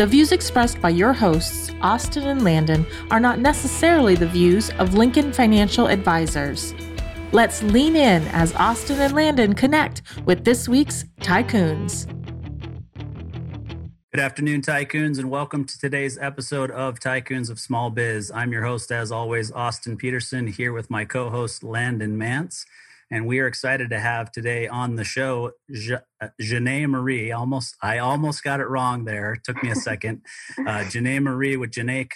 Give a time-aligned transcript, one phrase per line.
[0.00, 4.94] The views expressed by your hosts, Austin and Landon, are not necessarily the views of
[4.94, 6.72] Lincoln Financial Advisors.
[7.32, 12.06] Let's lean in as Austin and Landon connect with this week's Tycoons.
[14.10, 18.32] Good afternoon, Tycoons, and welcome to today's episode of Tycoons of Small Biz.
[18.34, 22.64] I'm your host, as always, Austin Peterson, here with my co host, Landon Mance
[23.10, 27.32] and we are excited to have today on the show uh, Janae Marie.
[27.32, 29.32] Almost, I almost got it wrong there.
[29.32, 30.22] It took me a second.
[30.60, 32.08] Uh, Janae Marie with Janae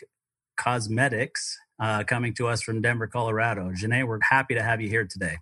[0.57, 3.71] Cosmetics, uh, coming to us from Denver, Colorado.
[3.71, 5.39] Janae, we're happy to have you here today.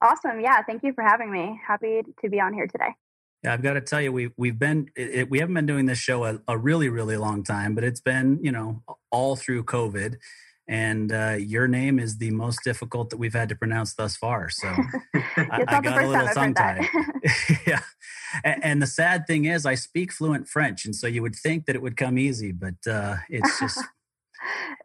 [0.00, 0.40] Awesome.
[0.40, 1.60] Yeah, thank you for having me.
[1.66, 2.94] Happy to be on here today.
[3.42, 5.98] Yeah, I've got to tell you, we we've been it, we haven't been doing this
[5.98, 10.16] show a, a really really long time, but it's been you know all through COVID
[10.66, 14.48] and uh, your name is the most difficult that we've had to pronounce thus far.
[14.48, 14.68] So
[15.14, 16.86] I, I, got a little tongue tied.
[17.66, 17.80] yeah,
[18.42, 21.66] and, and, the sad thing is, I speak fluent French, and so you would think
[21.66, 23.84] that it would come easy, but uh, it's just.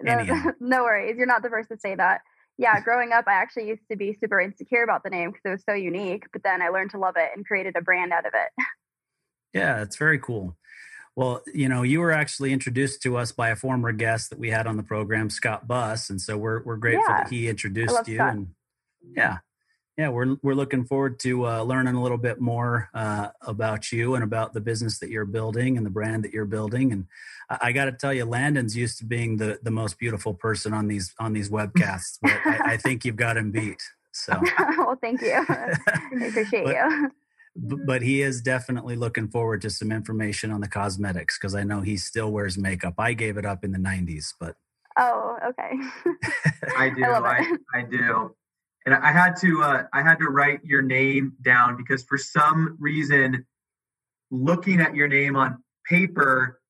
[0.01, 2.21] no, no worries, you're not the first to say that.
[2.57, 5.49] Yeah, growing up, I actually used to be super insecure about the name because it
[5.49, 6.25] was so unique.
[6.33, 8.65] But then I learned to love it and created a brand out of it.
[9.53, 10.57] Yeah, it's very cool.
[11.15, 14.49] Well, you know, you were actually introduced to us by a former guest that we
[14.49, 17.23] had on the program, Scott Buss, and so we're we're grateful yeah.
[17.23, 18.15] that he introduced you.
[18.15, 18.33] Scott.
[18.33, 18.47] And
[19.15, 19.39] yeah,
[19.97, 24.15] yeah, we're we're looking forward to uh, learning a little bit more uh, about you
[24.15, 26.93] and about the business that you're building and the brand that you're building.
[26.93, 27.07] And
[27.49, 30.73] I, I got to tell you, Landon's used to being the the most beautiful person
[30.73, 33.83] on these on these webcasts, but I, I think you've got him beat.
[34.13, 34.39] So,
[34.77, 35.45] well, thank you.
[35.49, 35.77] I
[36.27, 37.11] appreciate but, you
[37.61, 41.81] but he is definitely looking forward to some information on the cosmetics because I know
[41.81, 42.95] he still wears makeup.
[42.97, 44.55] I gave it up in the 90s, but
[44.97, 45.71] oh, okay.
[46.77, 47.03] I do.
[47.03, 47.39] I,
[47.73, 48.35] I, I, do.
[48.85, 52.77] And I had to uh, I had to write your name down because for some
[52.79, 53.45] reason,
[54.31, 56.61] looking at your name on paper,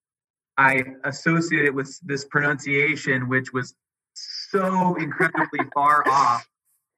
[0.56, 3.74] I associated it with this pronunciation, which was
[4.14, 6.48] so incredibly far off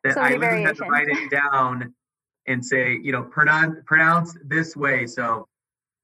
[0.03, 1.94] that so I literally had to write it down
[2.47, 5.06] and say, you know, pronounce pronounce this way.
[5.06, 5.48] So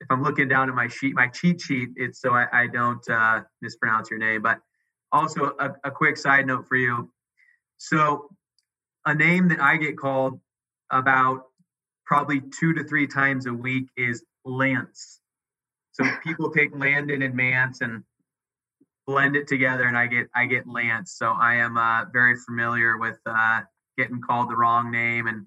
[0.01, 3.09] if I'm looking down at my sheet, my cheat sheet, it's so I, I don't
[3.09, 4.43] uh, mispronounce your name.
[4.43, 4.61] But
[5.13, 7.11] also a, a quick side note for you.
[7.79, 8.29] So
[9.07, 10.41] a name that I get called
[10.91, 11.45] about
[12.07, 15.21] probably two to three times a week is Lance.
[15.93, 18.05] So people take Landon and Mance and
[19.07, 21.17] blend it together, and I get I get Lance.
[21.19, 23.63] So I am uh, very familiar with uh,
[23.97, 25.47] getting called the wrong name and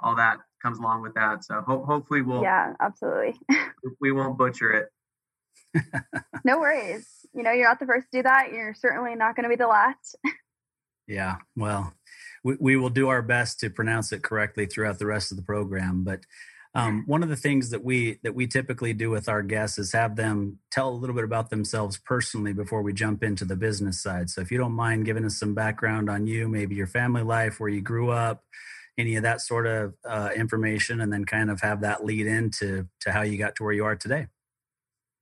[0.00, 1.44] all that comes along with that.
[1.44, 3.38] So ho- hopefully we'll yeah, absolutely.
[4.00, 5.82] we won't butcher it.
[6.44, 7.06] no worries.
[7.34, 8.52] You know, you're not the first to do that.
[8.52, 10.16] You're certainly not going to be the last.
[11.06, 11.36] yeah.
[11.54, 11.92] Well,
[12.42, 15.42] we, we will do our best to pronounce it correctly throughout the rest of the
[15.42, 16.04] program.
[16.04, 16.20] But
[16.74, 19.92] um, one of the things that we that we typically do with our guests is
[19.92, 24.02] have them tell a little bit about themselves personally before we jump into the business
[24.02, 24.28] side.
[24.28, 27.58] So if you don't mind giving us some background on you, maybe your family life,
[27.58, 28.44] where you grew up,
[28.98, 32.88] any of that sort of uh, information and then kind of have that lead into
[33.00, 34.26] to how you got to where you are today?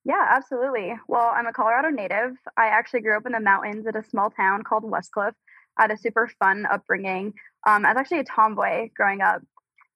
[0.05, 0.95] Yeah absolutely.
[1.09, 2.37] Well i'm a colorado native.
[2.57, 5.35] I actually grew up in the mountains at a small town called Westcliffe
[5.77, 7.35] i had a super fun upbringing.
[7.67, 9.43] Um, i was actually a tomboy growing up.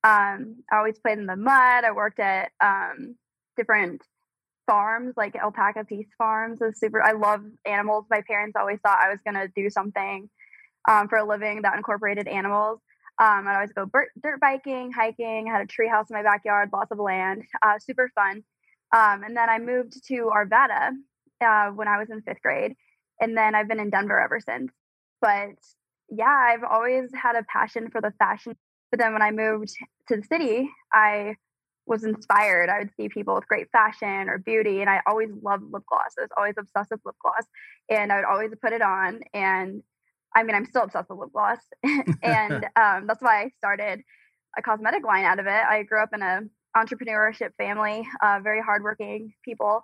[0.05, 1.85] Um, i always played in the mud.
[1.85, 3.17] I worked at um,
[3.57, 4.03] different
[4.67, 6.61] farms like alpaca peace farms.
[6.61, 8.07] Is super i love animals.
[8.11, 10.29] My parents always thought i was going to do something
[10.89, 12.81] um, for a living that incorporated animals
[13.21, 13.91] um, I'd always go
[14.23, 15.47] dirt biking, hiking.
[15.47, 18.45] Had a tree house in my backyard, lots of land, uh, super fun.
[18.95, 20.91] Um, and then I moved to Arvada
[21.45, 22.75] uh, when I was in fifth grade,
[23.21, 24.73] and then I've been in Denver ever since.
[25.21, 25.57] But
[26.11, 28.57] yeah, I've always had a passion for the fashion.
[28.91, 29.75] But then when I moved
[30.09, 31.35] to the city, I
[31.87, 32.69] was inspired.
[32.69, 36.15] I would see people with great fashion or beauty, and I always loved lip gloss.
[36.19, 37.45] I was always obsessed with lip gloss,
[37.91, 39.21] and I would always put it on.
[39.35, 39.83] And
[40.35, 41.59] I mean, I'm still obsessed with lip gloss,
[42.23, 44.03] and um, that's why I started
[44.57, 45.51] a cosmetic line out of it.
[45.51, 46.41] I grew up in a
[46.77, 49.83] entrepreneurship family, uh, very hardworking people,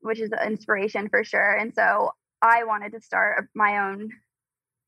[0.00, 1.52] which is an inspiration for sure.
[1.56, 4.10] And so I wanted to start my own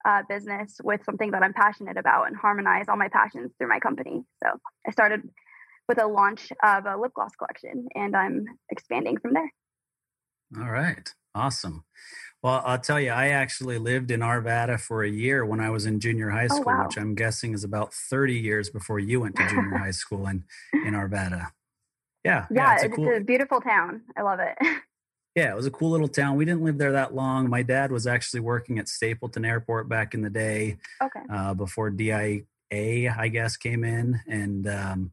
[0.04, 3.81] uh, business with something that I'm passionate about and harmonize all my passions through my
[3.81, 4.22] company.
[4.43, 4.50] So
[4.87, 5.22] I started
[5.88, 9.52] with a launch of a lip gloss collection, and I'm expanding from there.
[10.58, 11.08] All right.
[11.34, 11.84] Awesome.
[12.43, 15.87] Well, I'll tell you, I actually lived in Arvada for a year when I was
[15.87, 16.87] in junior high oh, school, oh, wow.
[16.87, 20.44] which I'm guessing is about 30 years before you went to junior high school in,
[20.73, 21.50] in Arvada.
[22.25, 22.46] Yeah.
[22.50, 24.02] Yeah, yeah it's, a, cool, a beautiful town.
[24.17, 24.56] I love it.
[25.34, 26.37] Yeah, it was a cool little town.
[26.37, 27.49] We didn't live there that long.
[27.49, 30.76] My dad was actually working at Stapleton Airport back in the day.
[31.02, 31.20] Okay.
[31.32, 35.12] Uh, before DIA, I guess, came in, and um,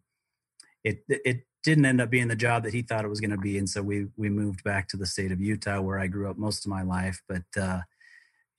[0.83, 3.37] it it didn't end up being the job that he thought it was going to
[3.37, 6.29] be, and so we we moved back to the state of Utah where I grew
[6.29, 7.21] up most of my life.
[7.27, 7.81] But uh,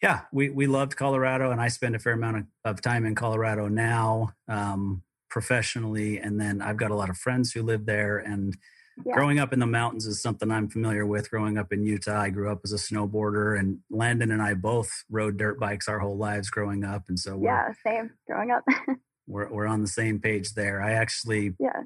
[0.03, 3.15] yeah, we we loved Colorado, and I spend a fair amount of, of time in
[3.15, 8.19] Colorado now um, professionally, and then I've got a lot of friends who live there.
[8.19, 8.57] And
[9.05, 9.15] yeah.
[9.15, 11.31] growing up in the mountains is something I'm familiar with.
[11.31, 14.91] Growing up in Utah, I grew up as a snowboarder, and Landon and I both
[15.11, 18.65] rode dirt bikes our whole lives growing up, and so yeah, same growing up.
[19.27, 20.83] we're we're on the same page there.
[20.83, 21.83] I actually yeah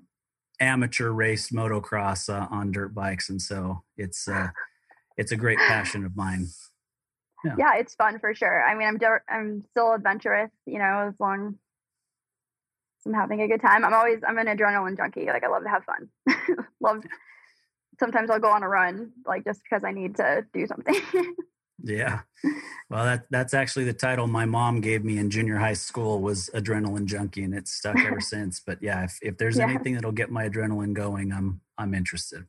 [0.61, 4.49] amateur raced motocross uh, on dirt bikes, and so it's uh,
[5.17, 6.47] it's a great passion of mine.
[7.45, 7.55] Yeah.
[7.59, 8.65] yeah, it's fun for sure.
[8.65, 8.99] I mean, I'm
[9.29, 13.85] I'm still adventurous, you know, as long as I'm having a good time.
[13.85, 15.27] I'm always I'm an adrenaline junkie.
[15.27, 16.09] Like I love to have fun.
[16.81, 17.05] love.
[18.01, 20.97] Sometimes I'll go on a run, like just because I need to do something.
[21.83, 22.21] Yeah.
[22.89, 26.51] Well, that that's actually the title my mom gave me in junior high school was
[26.55, 28.61] adrenaline junkie, and it's stuck ever since.
[28.61, 29.65] But yeah, if, if there's yeah.
[29.65, 32.47] anything that'll get my adrenaline going, I'm I'm interested.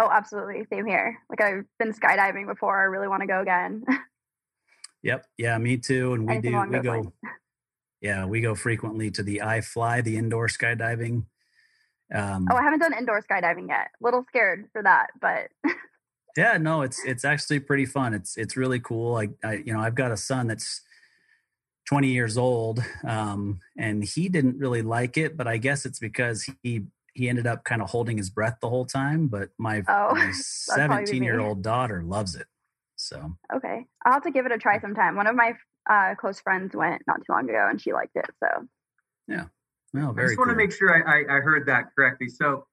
[0.00, 0.64] Oh, absolutely.
[0.70, 1.18] Same here.
[1.28, 2.80] Like I've been skydiving before.
[2.80, 3.84] I really want to go again.
[5.02, 5.26] yep.
[5.36, 6.14] Yeah, me too.
[6.14, 7.12] And we do we go
[8.00, 11.26] yeah, we go frequently to the iFLY, the indoor skydiving.
[12.12, 13.90] Um, oh, I haven't done indoor skydiving yet.
[14.00, 15.48] A little scared for that, but
[16.36, 18.14] Yeah, no, it's it's actually pretty fun.
[18.14, 19.16] It's it's really cool.
[19.16, 20.80] I, I you know I've got a son that's
[21.86, 26.48] 20 years old, um, and he didn't really like it, but I guess it's because
[26.62, 26.82] he
[27.14, 29.28] he ended up kind of holding his breath the whole time.
[29.28, 32.46] But my, oh, my 17 year old daughter loves it.
[32.96, 35.16] So okay, I'll have to give it a try sometime.
[35.16, 35.54] One of my
[35.90, 38.30] uh, close friends went not too long ago, and she liked it.
[38.40, 38.68] So
[39.28, 39.44] yeah,
[39.92, 40.26] well, very.
[40.26, 40.46] I just cool.
[40.46, 42.28] want to make sure I, I, I heard that correctly.
[42.28, 42.66] So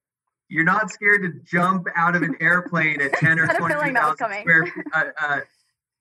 [0.50, 4.84] you're not scared to jump out of an airplane at 10 or 20,000 square feet,
[4.92, 5.40] uh, uh,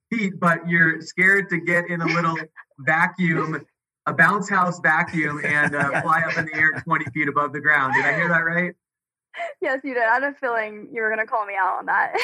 [0.09, 2.35] feet, but you're scared to get in a little
[2.79, 3.65] vacuum,
[4.07, 7.61] a bounce house vacuum, and uh, fly up in the air 20 feet above the
[7.61, 7.93] ground.
[7.93, 8.73] Did I hear that right?
[9.61, 10.03] Yes, you did.
[10.03, 12.17] I had a feeling you were going to call me out on that.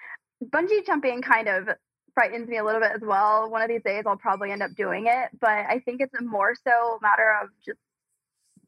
[0.44, 1.68] Bungee jumping kind of
[2.12, 3.50] frightens me a little bit as well.
[3.50, 6.22] One of these days, I'll probably end up doing it, but I think it's a
[6.22, 7.78] more so matter of just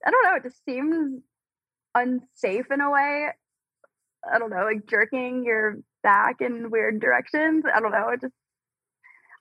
[0.05, 0.35] I don't know.
[0.35, 1.23] It just seems
[1.95, 3.29] unsafe in a way.
[4.31, 7.65] I don't know, like jerking your back in weird directions.
[7.73, 8.09] I don't know.
[8.11, 8.35] It just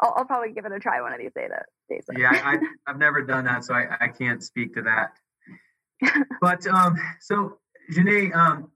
[0.02, 1.50] I'll, I'll probably give it a try one of these days.
[1.90, 2.58] days yeah, I,
[2.88, 5.18] I've never done that, so I, I can't speak to that.
[6.42, 7.60] but um, so
[7.94, 8.72] Janae, um,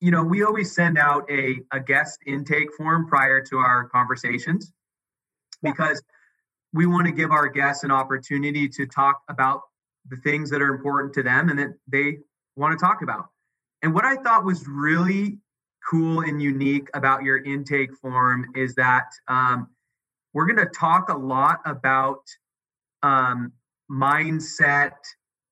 [0.00, 4.72] you know, we always send out a, a guest intake form prior to our conversations
[5.62, 6.02] because
[6.72, 9.62] we want to give our guests an opportunity to talk about
[10.08, 12.18] the things that are important to them and that they
[12.60, 13.30] want to talk about.
[13.82, 15.38] And what I thought was really
[15.88, 19.68] cool and unique about your intake form is that um,
[20.34, 22.22] we're going to talk a lot about
[23.02, 23.52] um,
[23.90, 24.92] mindset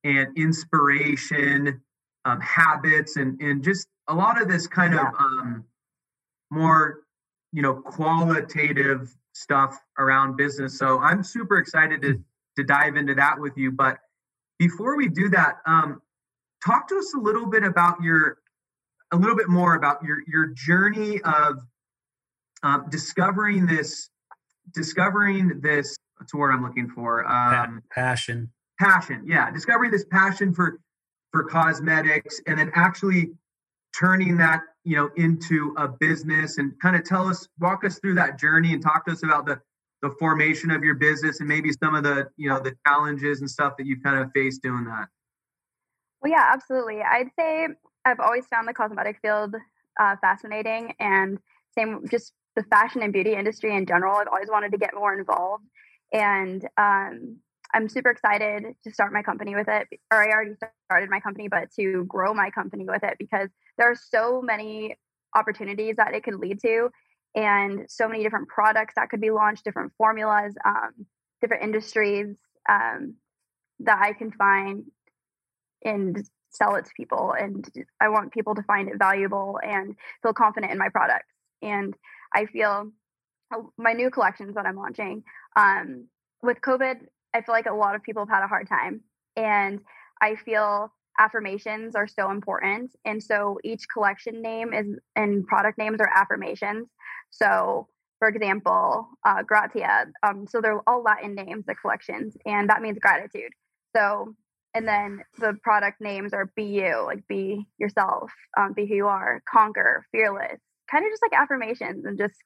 [0.04, 1.80] and inspiration,
[2.24, 5.08] um, habits, and and just a lot of this kind yeah.
[5.08, 5.64] of um,
[6.50, 7.00] more
[7.52, 10.78] you know qualitative stuff around business.
[10.78, 12.22] So I'm super excited to
[12.56, 13.72] to dive into that with you.
[13.72, 13.98] But
[14.58, 16.02] before we do that, um,
[16.64, 18.38] talk to us a little bit about your
[19.12, 21.58] a little bit more about your your journey of
[22.62, 24.10] um, discovering this
[24.74, 27.26] discovering this what's the word i'm looking for?
[27.26, 28.50] Um, passion.
[28.78, 30.78] passion yeah discovering this passion for
[31.30, 33.30] for cosmetics and then actually
[33.98, 38.14] turning that you know into a business and kind of tell us walk us through
[38.14, 39.60] that journey and talk to us about the
[40.02, 43.50] the formation of your business and maybe some of the you know the challenges and
[43.50, 45.08] stuff that you've kind of faced doing that
[46.22, 47.00] well, yeah, absolutely.
[47.00, 47.68] I'd say
[48.04, 49.54] I've always found the cosmetic field
[50.00, 51.38] uh, fascinating, and
[51.76, 54.16] same just the fashion and beauty industry in general.
[54.16, 55.64] I've always wanted to get more involved,
[56.12, 57.36] and um,
[57.74, 59.86] I'm super excited to start my company with it.
[60.12, 60.54] Or I already
[60.86, 64.96] started my company, but to grow my company with it because there are so many
[65.36, 66.90] opportunities that it could lead to,
[67.34, 71.06] and so many different products that could be launched, different formulas, um,
[71.40, 72.34] different industries
[72.68, 73.14] um,
[73.80, 74.84] that I can find
[75.84, 77.68] and sell it to people and
[78.00, 81.32] i want people to find it valuable and feel confident in my products
[81.62, 81.94] and
[82.34, 82.90] i feel
[83.52, 85.22] oh, my new collections that i'm launching
[85.56, 86.06] um,
[86.42, 86.96] with covid
[87.34, 89.00] i feel like a lot of people have had a hard time
[89.36, 89.80] and
[90.22, 96.00] i feel affirmations are so important and so each collection name is and product names
[96.00, 96.86] are affirmations
[97.30, 100.06] So, for example, uh, gratia.
[100.22, 103.52] Um, so they're all Latin names, the collections, and that means gratitude.
[103.94, 104.34] So,
[104.78, 109.06] and then the product names are be you, like be yourself, um, be who you
[109.08, 112.36] are, conquer, fearless, kind of just like affirmations and just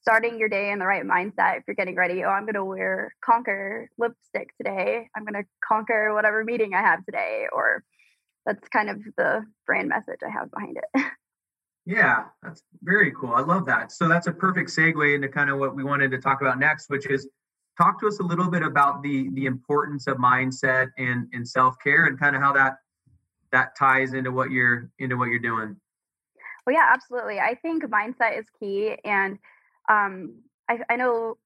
[0.00, 2.22] starting your day in the right mindset if you're getting ready.
[2.22, 5.08] Oh i'm going to wear conquer lipstick today.
[5.16, 7.46] I'm going to conquer whatever meeting i have today.
[7.52, 7.82] Or
[8.46, 11.04] that's kind of the brand message i have behind it.
[11.84, 13.34] Yeah that's very cool.
[13.34, 13.90] I love that.
[13.90, 16.88] So that's a perfect segue into kind of what we wanted to talk about next
[16.90, 17.28] which is
[17.76, 22.06] talk to us a little bit about the the importance of mindset and and self-care
[22.06, 22.76] and kind of how that
[23.50, 25.76] that ties into what you're into what you're doing
[26.66, 29.38] well yeah absolutely i think mindset is key and
[29.88, 30.34] um,
[30.68, 31.36] I, I know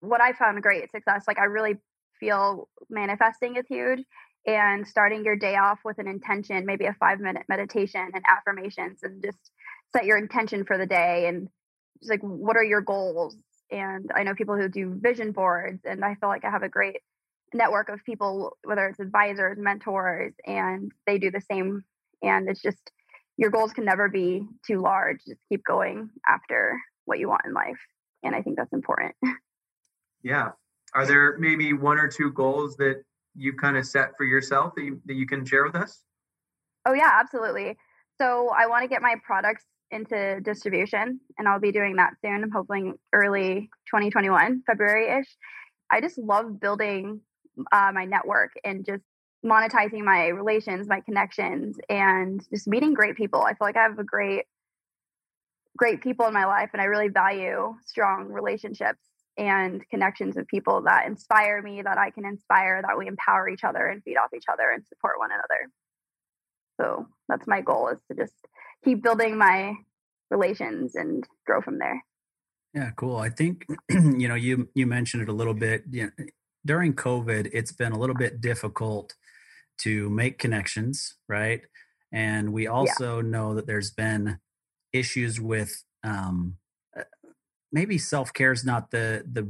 [0.00, 1.76] what I found great success, like I really
[2.20, 4.04] feel manifesting is huge
[4.46, 9.00] and starting your day off with an intention, maybe a five minute meditation and affirmations
[9.02, 9.38] and just
[9.94, 11.48] set your intention for the day and
[12.00, 13.36] just like what are your goals?
[13.70, 16.68] And I know people who do vision boards and I feel like I have a
[16.68, 16.96] great
[17.52, 21.84] network of people, whether it's advisors, mentors, and they do the same.
[22.22, 22.90] And it's just
[23.36, 25.18] your goals can never be too large.
[25.26, 27.80] Just keep going after what you want in life.
[28.22, 29.14] And I think that's important.
[30.24, 30.52] Yeah.
[30.94, 33.02] Are there maybe one or two goals that
[33.36, 36.02] you've kind of set for yourself that you, that you can share with us?
[36.86, 37.76] Oh, yeah, absolutely.
[38.20, 42.42] So I want to get my products into distribution, and I'll be doing that soon.
[42.42, 45.28] I'm hoping early 2021, February ish.
[45.90, 47.20] I just love building
[47.72, 49.04] uh, my network and just
[49.44, 53.42] monetizing my relations, my connections, and just meeting great people.
[53.42, 54.46] I feel like I have a great
[55.76, 59.02] great people in my life and I really value strong relationships
[59.36, 63.64] and connections with people that inspire me, that I can inspire, that we empower each
[63.64, 65.68] other and feed off each other and support one another.
[66.80, 68.34] So that's my goal is to just
[68.84, 69.74] keep building my
[70.30, 72.04] relations and grow from there.
[72.74, 73.16] Yeah, cool.
[73.16, 75.84] I think you know you you mentioned it a little bit.
[75.90, 76.26] You know,
[76.66, 79.14] during COVID, it's been a little bit difficult
[79.78, 81.62] to make connections, right?
[82.12, 83.28] And we also yeah.
[83.28, 84.38] know that there's been
[84.92, 86.56] issues with um,
[86.96, 87.02] uh,
[87.72, 89.48] maybe self care is not the the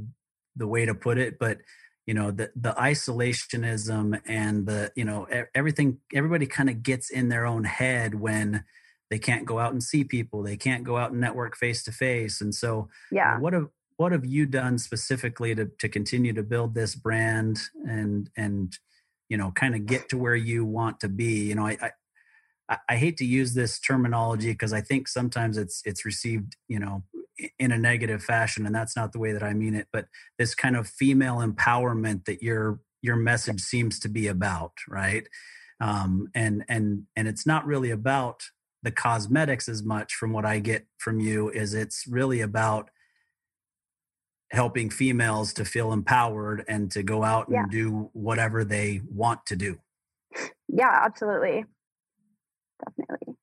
[0.56, 1.58] the way to put it, but
[2.06, 7.28] you know the the isolationism and the you know everything everybody kind of gets in
[7.28, 8.64] their own head when
[9.10, 11.92] they can't go out and see people they can't go out and network face to
[11.92, 16.42] face and so yeah what have what have you done specifically to to continue to
[16.42, 18.78] build this brand and and
[19.28, 21.90] you know kind of get to where you want to be you know i, I
[22.68, 26.78] I, I hate to use this terminology because I think sometimes it's it's received, you
[26.78, 27.02] know,
[27.58, 29.88] in a negative fashion, and that's not the way that I mean it.
[29.92, 30.06] But
[30.38, 35.28] this kind of female empowerment that your your message seems to be about, right?
[35.80, 38.42] Um, and and and it's not really about
[38.84, 42.90] the cosmetics as much from what I get from you is it's really about
[44.52, 47.66] helping females to feel empowered and to go out and yeah.
[47.70, 49.80] do whatever they want to do.
[50.68, 51.64] Yeah, absolutely
[52.84, 53.34] definitely.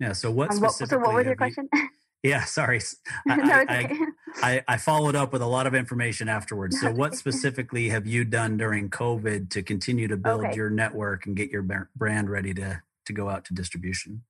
[0.00, 0.12] Yeah.
[0.12, 1.68] So what um, what, so what was your question?
[1.72, 1.88] You,
[2.22, 2.80] yeah, sorry.
[3.28, 3.96] I, no, okay.
[4.42, 6.76] I, I, I, followed up with a lot of information afterwards.
[6.84, 10.56] So, what specifically have you done during COVID to continue to build okay.
[10.56, 11.62] your network and get your
[11.94, 14.22] brand ready to to go out to distribution?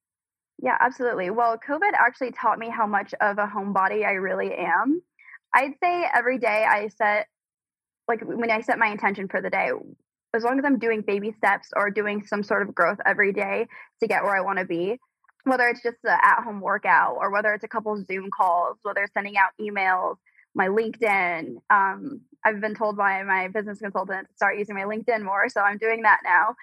[0.63, 1.31] Yeah, absolutely.
[1.31, 5.03] Well, COVID actually taught me how much of a homebody I really am.
[5.53, 7.27] I'd say every day I set,
[8.09, 9.71] like when I set my intention for the day,
[10.35, 13.67] as long as I'm doing baby steps or doing some sort of growth every day
[14.01, 14.99] to get where I want to be,
[15.45, 19.03] whether it's just an at home workout or whether it's a couple Zoom calls, whether
[19.03, 20.17] it's sending out emails,
[20.55, 21.57] my LinkedIn.
[21.71, 25.49] Um, I've been told by my business consultant to start using my LinkedIn more.
[25.49, 26.55] So I'm doing that now.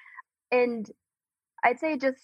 [0.51, 0.89] And
[1.63, 2.21] I'd say just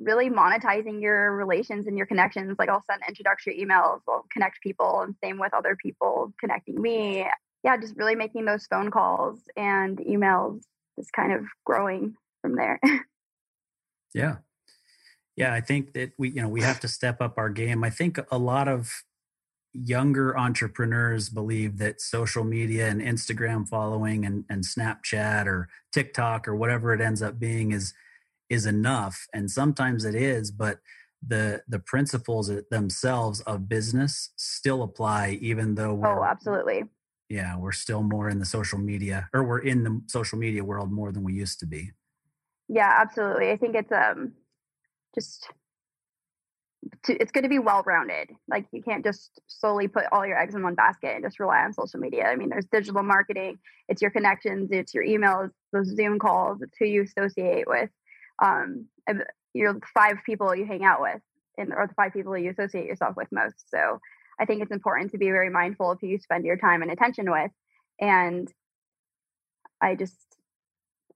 [0.00, 2.56] really monetizing your relations and your connections.
[2.58, 7.26] Like I'll send introductory emails, I'll connect people, and same with other people connecting me
[7.64, 10.60] yeah, just really making those phone calls and emails,
[10.98, 12.78] just kind of growing from there.
[14.14, 14.36] yeah.
[15.34, 17.82] Yeah, I think that we, you know, we have to step up our game.
[17.82, 19.02] I think a lot of
[19.72, 26.54] younger entrepreneurs believe that social media and Instagram following and, and Snapchat or TikTok or
[26.54, 27.94] whatever it ends up being is
[28.50, 29.26] is enough.
[29.32, 30.78] And sometimes it is, but
[31.26, 36.84] the the principles themselves of business still apply even though we're, oh absolutely
[37.28, 40.92] yeah we're still more in the social media or we're in the social media world
[40.92, 41.90] more than we used to be
[42.68, 44.32] yeah absolutely i think it's um
[45.14, 45.48] just
[47.04, 50.38] to, it's going to be well rounded like you can't just solely put all your
[50.38, 53.58] eggs in one basket and just rely on social media i mean there's digital marketing
[53.88, 57.88] it's your connections it's your emails those zoom calls it's who you associate with
[58.42, 58.86] um
[59.52, 61.20] you're five people you hang out with
[61.58, 63.98] and or the five people you associate yourself with most so
[64.38, 66.90] I think it's important to be very mindful of who you spend your time and
[66.90, 67.50] attention with.
[68.00, 68.52] And
[69.80, 70.18] I just,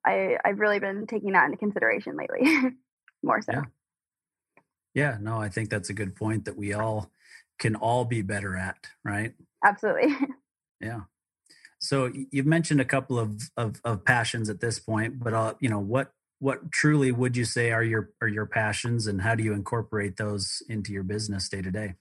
[0.07, 2.77] I, I've really been taking that into consideration lately,
[3.23, 3.53] more so.
[3.53, 3.63] Yeah.
[4.95, 7.11] yeah, no, I think that's a good point that we all
[7.59, 9.35] can all be better at, right?
[9.65, 10.15] Absolutely.
[10.81, 11.01] Yeah.
[11.81, 15.69] So you've mentioned a couple of, of, of passions at this point, but uh, you
[15.69, 19.43] know what what truly would you say are your are your passions, and how do
[19.43, 21.95] you incorporate those into your business day to day?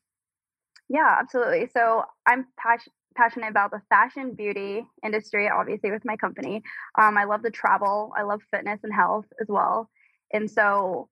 [0.90, 1.70] Yeah, absolutely.
[1.74, 6.62] So I'm passionate passionate about the fashion beauty industry, obviously with my company.
[7.02, 8.14] Um, I love to travel.
[8.16, 9.90] I love fitness and health as well.
[10.32, 11.10] And so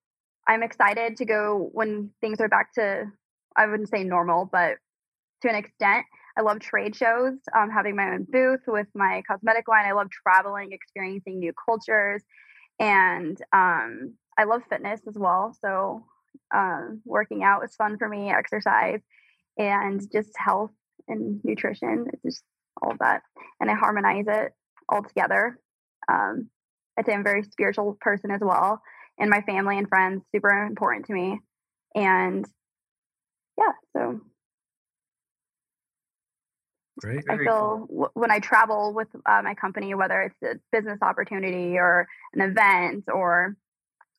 [0.48, 3.06] I'm excited to go when things are back to,
[3.58, 4.78] I wouldn't say normal, but
[5.42, 6.06] to an extent.
[6.38, 9.86] I love trade shows, um, having my own booth with my cosmetic line.
[9.86, 12.22] I love traveling, experiencing new cultures,
[12.80, 15.56] and um, I love fitness as well.
[15.62, 16.06] So
[16.54, 19.02] um, working out is fun for me, exercise,
[19.58, 20.72] and just health
[21.08, 22.08] and nutrition.
[22.12, 22.44] It's just
[22.82, 23.22] all of that.
[23.60, 24.54] And I harmonize it
[24.90, 25.60] all together.
[26.12, 26.50] Um,
[26.98, 28.82] I'd say I'm a very spiritual person as well.
[29.18, 31.40] And my family and friends, super important to me.
[31.96, 32.46] And
[33.58, 34.20] yeah, so
[37.00, 37.24] Great.
[37.30, 41.78] I feel w- when I travel with uh, my company, whether it's a business opportunity
[41.78, 43.58] or an event, or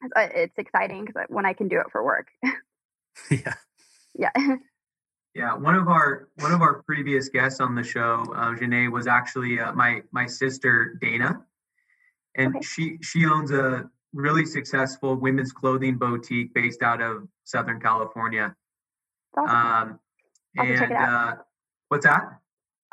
[0.05, 2.29] uh, it's exciting because when I can do it for work.
[3.31, 3.55] yeah.
[4.15, 4.31] Yeah.
[5.35, 9.07] Yeah, one of our one of our previous guests on the show, uh, Janae, was
[9.07, 11.45] actually uh, my my sister Dana,
[12.37, 12.65] and okay.
[12.65, 18.57] she she owns a really successful women's clothing boutique based out of Southern California.
[19.37, 19.91] Awesome.
[19.91, 20.01] Um,
[20.57, 21.35] and uh,
[21.89, 22.23] what's that?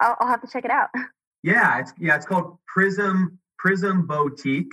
[0.04, 0.90] I'll, I'll have to check it out.
[1.46, 4.72] Yeah, it's yeah, it's called Prism Prism Boutique,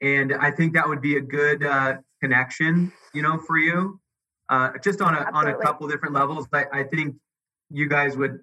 [0.00, 4.00] and I think that would be a good uh, connection, you know, for you
[4.48, 5.52] uh, just on a Absolutely.
[5.52, 6.46] on a couple different levels.
[6.52, 7.16] I, I think
[7.70, 8.40] you guys would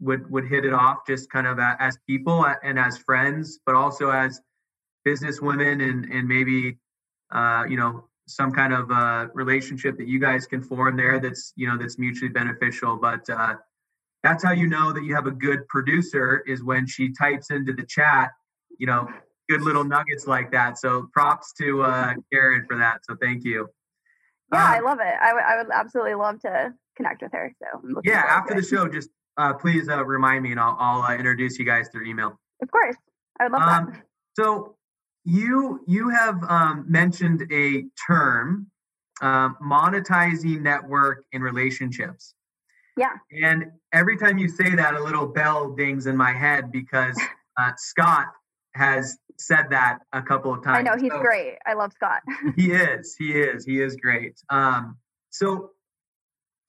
[0.00, 4.10] would would hit it off just kind of as people and as friends, but also
[4.10, 4.40] as
[5.04, 6.78] business women and and maybe
[7.32, 11.52] uh, you know some kind of uh, relationship that you guys can form there that's
[11.56, 12.96] you know that's mutually beneficial.
[12.96, 13.54] But uh,
[14.24, 17.74] that's how you know that you have a good producer is when she types into
[17.74, 18.30] the chat,
[18.78, 19.06] you know,
[19.50, 20.78] good little nuggets like that.
[20.78, 23.00] So props to uh, Karen for that.
[23.04, 23.68] So thank you.
[24.52, 25.14] Yeah, I um, love it.
[25.20, 27.52] I, w- I would absolutely love to connect with her.
[27.62, 31.14] So yeah, after the show, just uh, please uh, remind me, and I'll, I'll uh,
[31.14, 32.40] introduce you guys through email.
[32.62, 32.96] Of course,
[33.38, 34.02] I would love um, that.
[34.38, 34.76] So
[35.24, 38.68] you you have um, mentioned a term,
[39.20, 42.34] um, monetizing network and relationships.
[42.96, 43.12] Yeah.
[43.42, 47.20] And every time you say that, a little bell dings in my head because
[47.58, 48.28] uh, Scott
[48.74, 50.78] has said that a couple of times.
[50.78, 51.56] I know he's so, great.
[51.66, 52.22] I love Scott.
[52.56, 53.14] he is.
[53.18, 53.64] He is.
[53.64, 54.40] He is great.
[54.50, 54.96] Um,
[55.30, 55.70] so,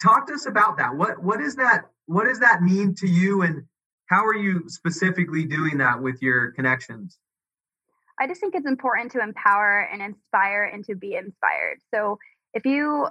[0.01, 0.95] talk to us about that.
[0.95, 1.85] What what is that?
[2.07, 3.63] What does that mean to you, and
[4.07, 7.17] how are you specifically doing that with your connections?
[8.19, 11.79] I just think it's important to empower and inspire and to be inspired.
[11.93, 12.17] So,
[12.53, 13.07] if you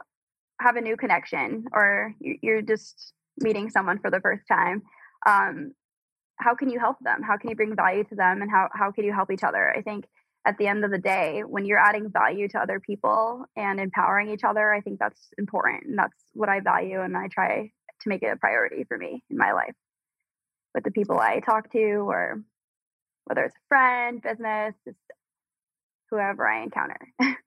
[0.60, 4.82] have a new connection or you're just meeting someone for the first time,
[5.26, 5.72] um,
[6.36, 7.22] how can you help them?
[7.22, 8.42] How can you bring value to them?
[8.42, 9.74] And how, how can you help each other?
[9.76, 10.06] I think
[10.44, 14.30] at the end of the day, when you're adding value to other people and empowering
[14.30, 15.84] each other, I think that's important.
[15.86, 17.00] And that's what I value.
[17.00, 19.74] And I try to make it a priority for me in my life
[20.74, 22.42] with the people I talk to, or
[23.24, 24.98] whether it's a friend, business, just
[26.10, 26.98] whoever I encounter.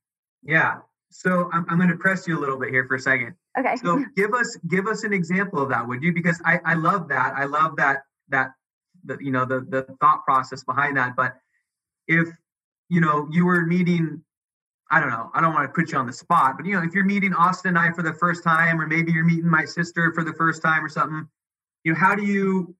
[0.43, 0.77] yeah.
[1.09, 3.33] So I'm, I'm going to press you a little bit here for a second.
[3.57, 3.75] Okay.
[3.77, 6.13] So give us give us an example of that, would you?
[6.13, 7.33] Because I, I love that.
[7.35, 8.51] I love that that
[9.05, 11.15] the you know the the thought process behind that.
[11.15, 11.37] But
[12.07, 12.27] if
[12.89, 14.21] you know you were meeting,
[14.91, 16.83] I don't know, I don't want to put you on the spot, but you know
[16.83, 19.65] if you're meeting Austin and I for the first time, or maybe you're meeting my
[19.65, 21.27] sister for the first time or something,
[21.83, 22.75] you know how do you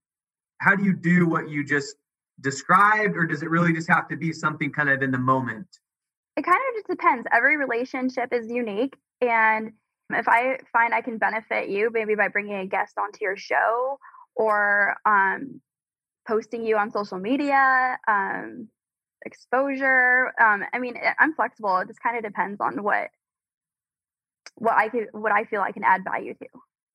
[0.60, 1.96] how do you do what you just
[2.42, 5.68] described, or does it really just have to be something kind of in the moment?
[6.38, 7.28] It kind of just depends.
[7.34, 9.74] Every relationship is unique, and
[10.12, 14.00] if I find I can benefit you, maybe by bringing a guest onto your show
[14.36, 15.62] or um,
[16.28, 18.70] posting you on social media, um,
[19.26, 20.28] exposure.
[20.40, 21.78] Um, I mean, I'm flexible.
[21.80, 23.10] It just kind of depends on what
[24.56, 26.48] what I could what I feel I can add value to.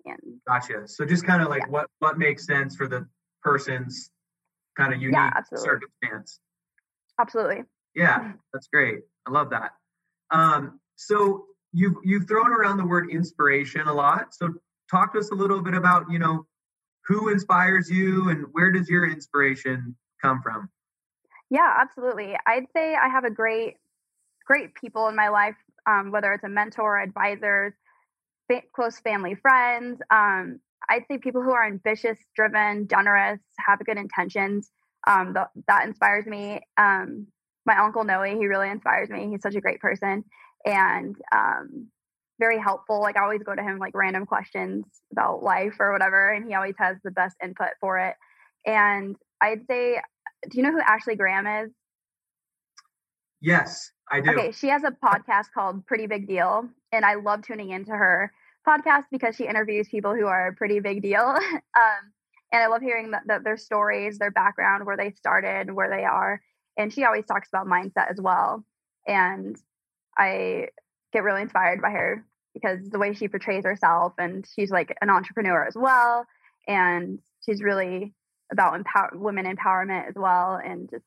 [0.05, 0.89] And gotcha.
[0.89, 1.71] So just kind of like yeah.
[1.71, 3.07] what what makes sense for the
[3.43, 4.11] person's
[4.77, 6.39] kind of unique yeah, circumstance.
[7.21, 7.65] Absolutely.
[7.95, 9.01] Yeah, that's great.
[9.27, 9.73] I love that.
[10.31, 14.35] Um, so you've you've thrown around the word inspiration a lot.
[14.35, 14.55] So
[14.91, 16.47] talk to us a little bit about you know
[17.07, 20.69] who inspires you and where does your inspiration come from?
[21.51, 22.37] Yeah, absolutely.
[22.47, 23.77] I'd say I have a great,
[24.47, 25.57] great people in my life,
[25.87, 27.75] um, whether it's a mentor, advisors,
[28.51, 30.01] fa- close family friends.
[30.11, 34.71] Um, I'd say people who are ambitious, driven, generous, have good intentions.
[35.07, 36.61] Um, the, that inspires me.
[36.77, 37.27] Um,
[37.67, 39.29] my uncle Noe, he really inspires me.
[39.31, 40.25] He's such a great person
[40.65, 41.89] and um,
[42.39, 43.01] very helpful.
[43.01, 46.55] Like I always go to him like random questions about life or whatever, and he
[46.55, 48.15] always has the best input for it.
[48.67, 50.01] And I'd say,
[50.51, 51.71] do you know who Ashley Graham is?
[53.41, 54.31] Yes, I do.
[54.31, 58.33] Okay, she has a podcast called Pretty Big Deal, and I love tuning into her
[58.67, 61.21] podcast because she interviews people who are a pretty big deal.
[61.27, 62.13] um,
[62.53, 66.05] and I love hearing the, the, their stories, their background, where they started, where they
[66.05, 66.41] are.
[66.77, 68.65] And she always talks about mindset as well.
[69.07, 69.57] And
[70.17, 70.69] I
[71.13, 75.11] get really inspired by her because the way she portrays herself, and she's like an
[75.11, 76.27] entrepreneur as well.
[76.69, 78.15] And she's really
[78.51, 81.05] about empower women empowerment as well, and just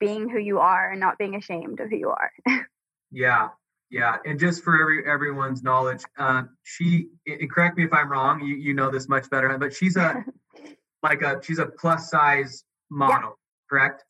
[0.00, 2.32] being who you are and not being ashamed of who you are.
[3.10, 3.48] yeah,
[3.90, 8.40] yeah, and just for every everyone's knowledge, uh, she and correct me if I'm wrong.
[8.40, 10.24] You you know this much better, but she's a
[11.02, 13.68] like a she's a plus size model, yeah.
[13.68, 14.04] correct?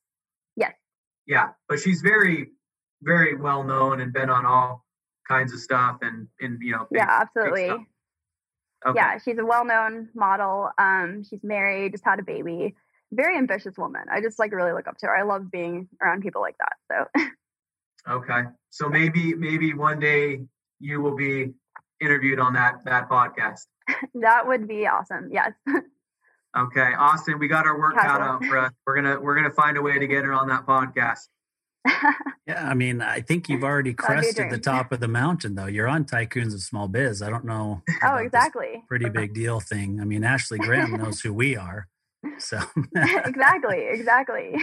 [1.27, 2.49] Yeah, but she's very
[3.03, 4.85] very well known and been on all
[5.27, 7.85] kinds of stuff and and you know big, yeah absolutely okay.
[8.95, 12.75] yeah she's a well-known model um she's married just had a baby
[13.13, 16.23] very ambitious woman i just like really look up to her i love being around
[16.23, 17.23] people like that so
[18.09, 18.43] Okay.
[18.71, 20.43] So maybe maybe one day
[20.81, 21.53] you will be
[22.01, 23.67] interviewed on that that podcast.
[24.15, 25.31] that would be awesome.
[25.33, 25.53] Yes.
[26.57, 28.73] okay, Austin, we got our work cut out for us.
[28.87, 31.29] We're gonna we're gonna find a way to get her on that podcast.
[32.47, 35.67] yeah, I mean, I think you've already crested the top of the mountain, though.
[35.67, 37.23] You're on Tycoons of Small Biz.
[37.23, 37.83] I don't know.
[38.05, 38.83] Oh, exactly.
[38.89, 40.01] Pretty big deal thing.
[40.01, 41.89] I mean, Ashley Graham knows who we are.
[42.39, 42.59] So
[42.95, 44.57] exactly, exactly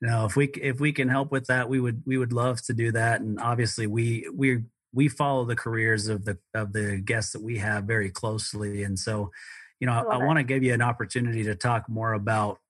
[0.00, 2.74] no, if we if we can help with that, we would we would love to
[2.74, 3.20] do that.
[3.20, 4.62] And obviously, we we
[4.92, 8.82] we follow the careers of the of the guests that we have very closely.
[8.82, 9.30] And so,
[9.80, 12.60] you know, I, I want to give you an opportunity to talk more about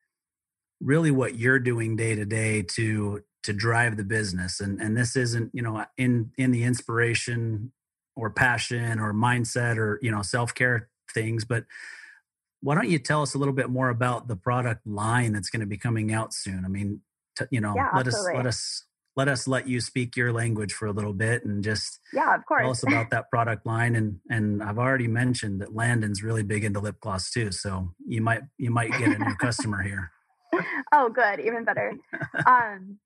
[0.81, 4.61] really what you're doing day to day to to drive the business.
[4.61, 7.73] And and this isn't you know in in the inspiration
[8.16, 11.64] or passion or mindset or you know self care things, but
[12.62, 15.61] why don't you tell us a little bit more about the product line that's going
[15.61, 16.64] to be coming out soon?
[16.64, 17.01] I mean,
[17.38, 18.33] t- you know, yeah, let absolutely.
[18.33, 18.85] us let us
[19.16, 22.44] let us let you speak your language for a little bit and just yeah, of
[22.46, 22.62] course.
[22.62, 23.96] tell us about that product line.
[23.96, 28.23] And and I've already mentioned that Landon's really big into lip gloss too, so you
[28.23, 30.11] might you might get a new customer here.
[30.92, 31.92] Oh, good, even better.
[32.44, 32.99] um,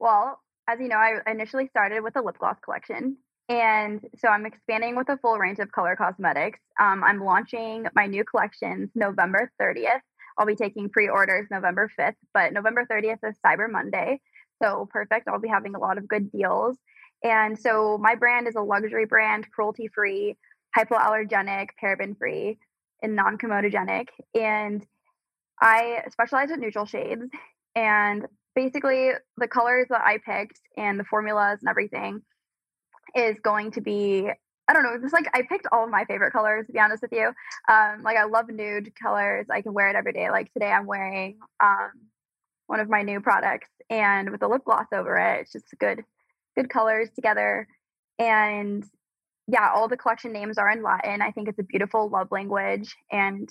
[0.00, 3.16] well, as you know, I initially started with a lip gloss collection,
[3.48, 6.58] and so I'm expanding with a full range of color cosmetics.
[6.80, 10.00] Um, I'm launching my new collections November 30th.
[10.36, 14.20] I'll be taking pre orders November 5th, but November 30th is Cyber Monday.
[14.64, 15.28] So perfect.
[15.28, 16.78] I'll be having a lot of good deals.
[17.22, 20.36] And so my brand is a luxury brand, cruelty free,
[20.76, 22.58] hypoallergenic, paraben free,
[23.02, 24.08] and non comedogenic.
[24.34, 24.84] And
[25.60, 27.22] I specialize in neutral shades.
[27.74, 32.22] And basically, the colors that I picked and the formulas and everything
[33.14, 34.30] is going to be
[34.66, 37.02] I don't know, just like I picked all of my favorite colors to be honest
[37.02, 37.32] with you.
[37.68, 39.44] Um, like I love nude colors.
[39.50, 40.30] I can wear it every day.
[40.30, 41.90] Like today I'm wearing um,
[42.66, 45.42] one of my new products and with a lip gloss over it.
[45.42, 46.04] It's just good
[46.56, 47.66] good colors together.
[48.18, 48.84] And
[49.46, 51.20] yeah, all the collection names are in Latin.
[51.20, 53.48] I think it's a beautiful love language and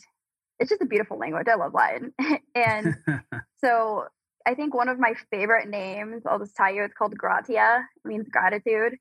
[0.59, 1.47] it's just a beautiful language.
[1.47, 2.13] I love Latin.
[2.55, 2.95] and
[3.63, 4.05] so
[4.45, 7.83] I think one of my favorite names, I'll just tell you, it's called Gratia.
[8.03, 8.97] It means gratitude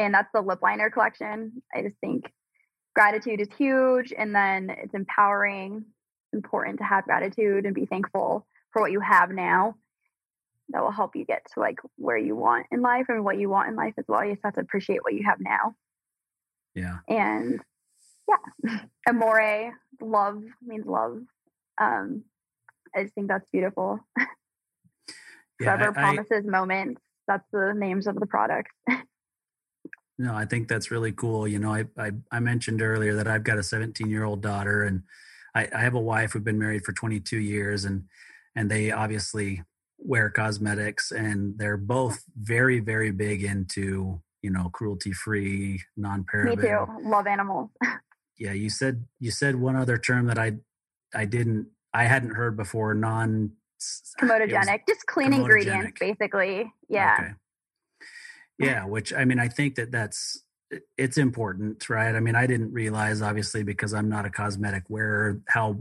[0.00, 1.62] and that's the lip liner collection.
[1.74, 2.32] I just think
[2.94, 5.84] gratitude is huge, and then it's empowering.
[6.32, 9.76] important to have gratitude and be thankful for what you have now.
[10.70, 13.48] That will help you get to like where you want in life and what you
[13.48, 14.24] want in life as well.
[14.24, 15.74] You just have to appreciate what you have now.
[16.76, 16.98] Yeah.
[17.08, 17.60] And
[18.28, 18.78] yeah,
[19.08, 21.22] amore, love means love.
[21.80, 22.22] Um,
[22.94, 24.00] I just think that's beautiful.
[25.60, 27.02] Yeah, Forever I, promises I, moments.
[27.28, 28.72] That's the names of the products.
[30.20, 31.48] No, I think that's really cool.
[31.48, 34.84] You know, I, I, I mentioned earlier that I've got a 17 year old daughter
[34.84, 35.02] and
[35.54, 38.04] I, I have a wife who've been married for 22 years and,
[38.60, 39.62] and they obviously
[39.98, 46.56] wear cosmetics and they're both very, very big into, you know, cruelty free, non paraben.
[46.56, 47.08] Me too.
[47.08, 47.70] Love animals.
[48.38, 48.52] yeah.
[48.52, 50.52] You said, you said one other term that I,
[51.14, 56.70] I didn't, I hadn't heard before, non ah, comedogenic, just clean ingredients, basically.
[56.88, 57.16] Yeah.
[57.18, 57.32] Okay
[58.60, 60.44] yeah which i mean i think that that's
[60.98, 65.40] it's important right i mean i didn't realize obviously because i'm not a cosmetic wearer
[65.48, 65.76] how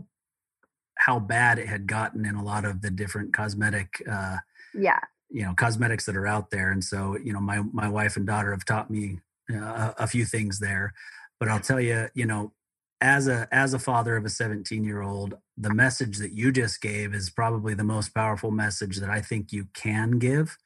[0.99, 4.37] how bad it had gotten in a lot of the different cosmetic uh
[4.73, 4.99] yeah.
[5.29, 6.71] you know cosmetics that are out there.
[6.71, 9.19] And so you know my my wife and daughter have taught me
[9.51, 10.93] uh, a, a few things there.
[11.39, 12.53] But i'll tell you you know
[13.01, 16.81] as a as a father of a 17 year old the message that you just
[16.81, 20.57] gave is probably the most powerful message that i think you can give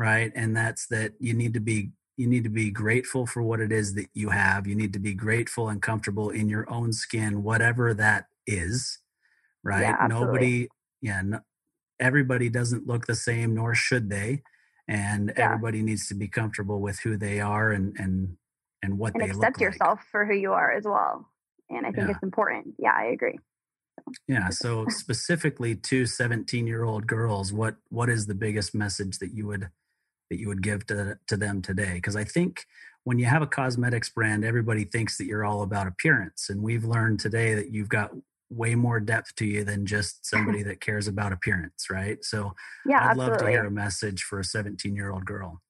[0.00, 0.32] right?
[0.34, 3.70] And that's that you need to be you need to be grateful for what it
[3.70, 4.66] is that you have.
[4.66, 8.98] You need to be grateful and comfortable in your own skin whatever that is
[9.62, 9.82] right?
[9.82, 10.68] Yeah, nobody
[11.00, 11.40] yeah no,
[11.98, 14.42] everybody doesn't look the same nor should they
[14.88, 15.44] and yeah.
[15.44, 18.36] everybody needs to be comfortable with who they are and and
[18.82, 21.28] and what and they accept yourself for who you are as well
[21.68, 22.14] and i think yeah.
[22.14, 22.74] it's important.
[22.78, 23.38] Yeah i agree.
[24.26, 29.32] Yeah so specifically to 17 year old girls what what is the biggest message that
[29.32, 29.70] you would
[30.30, 31.94] that you would give to to them today?
[31.94, 32.66] Because i think
[33.04, 36.84] when you have a cosmetics brand everybody thinks that you're all about appearance and we've
[36.84, 38.10] learned today that you've got
[38.50, 42.52] way more depth to you than just somebody that cares about appearance right so
[42.86, 43.30] yeah i'd absolutely.
[43.30, 45.60] love to hear a message for a 17 year old girl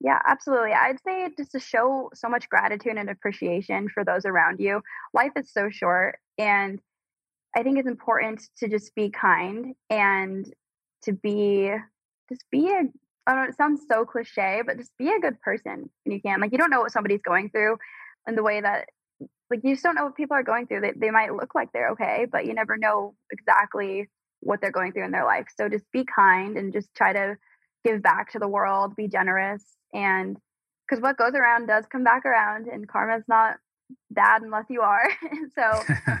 [0.00, 0.72] yeah, absolutely.
[0.72, 4.80] I'd say just to show so much gratitude and appreciation for those around you.
[5.12, 6.80] Life is so short, and
[7.56, 10.48] I think it's important to just be kind and
[11.02, 11.72] to be
[12.28, 12.82] just be a
[13.26, 16.20] I don't know, it sounds so cliche, but just be a good person when you
[16.22, 16.40] can.
[16.40, 17.76] Like you don't know what somebody's going through
[18.26, 18.88] and the way that
[19.50, 20.80] like you just don't know what people are going through.
[20.80, 24.08] They they might look like they're okay, but you never know exactly
[24.40, 25.46] what they're going through in their life.
[25.56, 27.36] So just be kind and just try to
[27.84, 30.36] give back to the world, be generous and
[30.86, 33.56] because what goes around does come back around and karma's not
[34.10, 35.08] bad unless you are.
[35.54, 35.62] So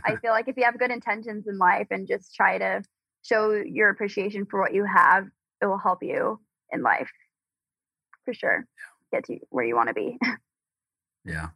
[0.04, 2.82] i feel like if you have good intentions in life and just try to
[3.22, 5.26] show your appreciation for what you have
[5.60, 6.40] it will help you
[6.72, 7.10] in life.
[8.24, 8.66] For sure.
[9.12, 10.18] Get to where you want to be.
[11.24, 11.48] Yeah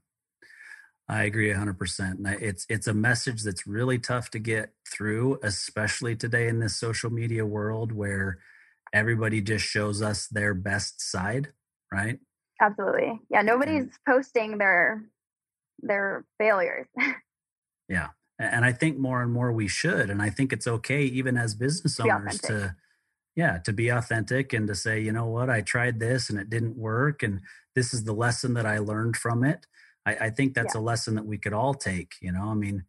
[1.12, 2.42] I agree 100%.
[2.42, 7.10] It's it's a message that's really tough to get through especially today in this social
[7.10, 8.38] media world where
[8.92, 11.52] everybody just shows us their best side
[11.92, 12.18] right?
[12.60, 13.20] Absolutely.
[13.30, 15.04] Yeah, nobody's and, posting their
[15.80, 16.86] their failures.
[17.88, 18.08] yeah.
[18.38, 21.54] And I think more and more we should and I think it's okay even as
[21.54, 22.74] business owners to
[23.34, 26.50] yeah, to be authentic and to say, you know what, I tried this and it
[26.50, 27.40] didn't work and
[27.74, 29.66] this is the lesson that I learned from it.
[30.04, 30.80] I, I think that's yeah.
[30.80, 32.44] a lesson that we could all take, you know.
[32.44, 32.84] I mean,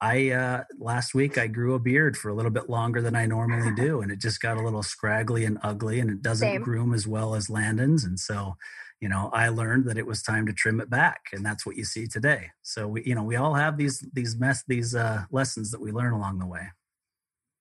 [0.00, 3.26] I uh, last week I grew a beard for a little bit longer than I
[3.26, 6.62] normally do, and it just got a little scraggly and ugly, and it doesn't Same.
[6.62, 8.04] groom as well as Landon's.
[8.04, 8.56] And so,
[9.00, 11.76] you know, I learned that it was time to trim it back, and that's what
[11.76, 12.50] you see today.
[12.62, 15.92] So we, you know, we all have these these mess these uh, lessons that we
[15.92, 16.68] learn along the way.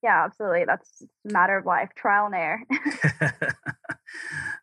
[0.05, 0.65] Yeah, absolutely.
[0.65, 2.61] That's a matter of life, trial and error.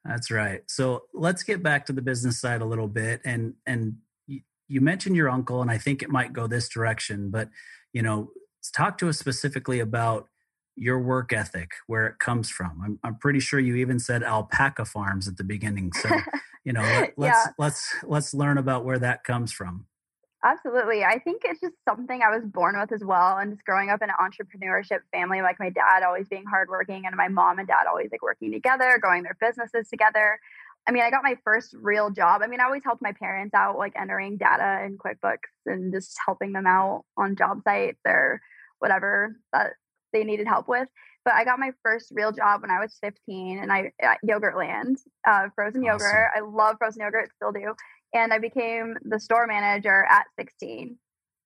[0.04, 0.60] that's right.
[0.68, 3.96] So let's get back to the business side a little bit, and and
[4.28, 7.48] you mentioned your uncle, and I think it might go this direction, but
[7.92, 8.30] you know,
[8.72, 10.28] talk to us specifically about
[10.76, 12.80] your work ethic, where it comes from.
[12.84, 15.92] I'm, I'm pretty sure you even said alpaca farms at the beginning.
[15.92, 16.08] So,
[16.64, 16.82] you know,
[17.16, 17.52] let, us yeah.
[17.58, 19.86] let's let's learn about where that comes from.
[20.44, 21.04] Absolutely.
[21.04, 23.38] I think it's just something I was born with as well.
[23.38, 27.14] And just growing up in an entrepreneurship family, like my dad always being hardworking and
[27.16, 30.40] my mom and dad always like working together, growing their businesses together.
[30.88, 32.42] I mean, I got my first real job.
[32.42, 36.16] I mean, I always helped my parents out, like entering data in QuickBooks and just
[36.26, 38.40] helping them out on job sites or
[38.80, 39.74] whatever that
[40.12, 40.88] they needed help with.
[41.24, 44.96] But I got my first real job when I was 15 and I at Yogurtland,
[45.24, 45.84] uh, frozen awesome.
[45.84, 46.30] yogurt.
[46.34, 47.74] I love frozen yogurt, still do.
[48.14, 50.96] And I became the store manager at 16.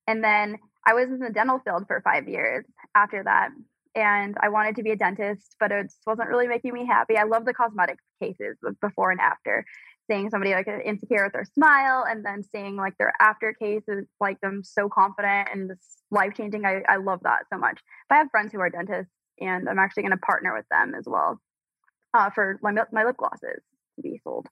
[0.07, 3.49] And then I was in the dental field for five years after that
[3.97, 7.17] and I wanted to be a dentist, but it wasn't really making me happy.
[7.17, 9.65] I love the cosmetic cases before and after,
[10.09, 14.39] seeing somebody like insecure with their smile, and then seeing like their after cases, like
[14.39, 16.63] them so confident and this life changing.
[16.63, 17.79] I, I love that so much.
[18.07, 20.93] But I have friends who are dentists, and I'm actually going to partner with them
[20.95, 21.41] as well
[22.13, 23.63] uh, for my, my lip glosses
[23.95, 24.47] to be sold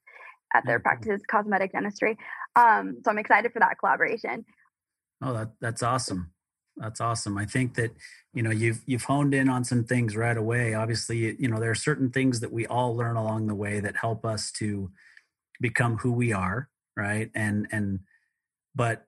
[0.53, 0.83] at their mm-hmm.
[0.83, 2.17] practice cosmetic dentistry.
[2.55, 4.45] Um, so I'm excited for that collaboration.
[5.21, 6.31] Oh, that that's awesome.
[6.77, 7.37] That's awesome.
[7.37, 7.91] I think that
[8.33, 10.73] you know you've you've honed in on some things right away.
[10.73, 13.97] Obviously, you know there are certain things that we all learn along the way that
[13.97, 14.91] help us to
[15.61, 17.31] become who we are, right?
[17.33, 17.99] And and
[18.75, 19.05] but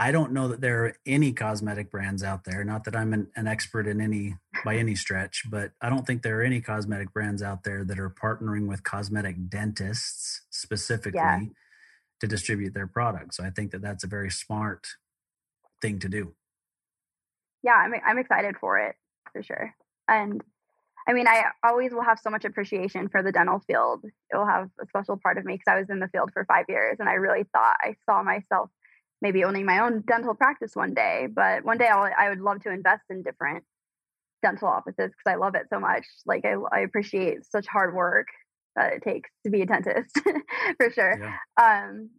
[0.00, 2.62] I don't know that there are any cosmetic brands out there.
[2.62, 6.22] Not that I'm an, an expert in any by any stretch, but I don't think
[6.22, 11.40] there are any cosmetic brands out there that are partnering with cosmetic dentists specifically yeah.
[12.20, 13.38] to distribute their products.
[13.38, 14.86] So I think that that's a very smart
[15.82, 16.34] thing to do
[17.62, 18.96] yeah, I'm I'm excited for it
[19.32, 19.74] for sure.
[20.06, 20.42] And
[21.06, 24.04] I mean, I always will have so much appreciation for the dental field.
[24.04, 26.44] It will have a special part of me because I was in the field for
[26.44, 28.70] five years, and I really thought I saw myself
[29.20, 31.26] maybe owning my own dental practice one day.
[31.30, 33.64] But one day I'll, I would love to invest in different
[34.42, 36.04] dental offices because I love it so much.
[36.26, 38.28] Like I, I appreciate such hard work
[38.76, 40.18] that it takes to be a dentist
[40.76, 41.18] for sure.
[41.20, 41.36] Yeah.
[41.60, 42.10] Um,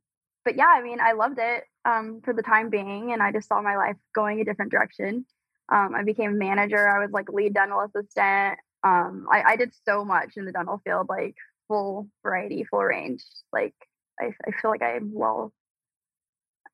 [0.45, 1.63] but yeah, I mean, I loved it.
[1.85, 5.25] um, for the time being, and I just saw my life going a different direction.
[5.71, 6.89] Um, I became manager.
[6.89, 8.59] I was like lead dental assistant.
[8.83, 11.35] Um, I, I did so much in the dental field, like
[11.67, 13.23] full variety, full range.
[13.53, 13.75] Like
[14.19, 15.53] I, I feel like I'm well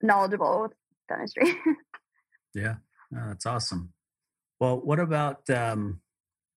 [0.06, 0.72] knowledgeable with
[1.10, 1.56] dentistry.
[2.54, 2.76] yeah,
[3.16, 3.94] oh, that's awesome.
[4.60, 6.02] Well, what about um,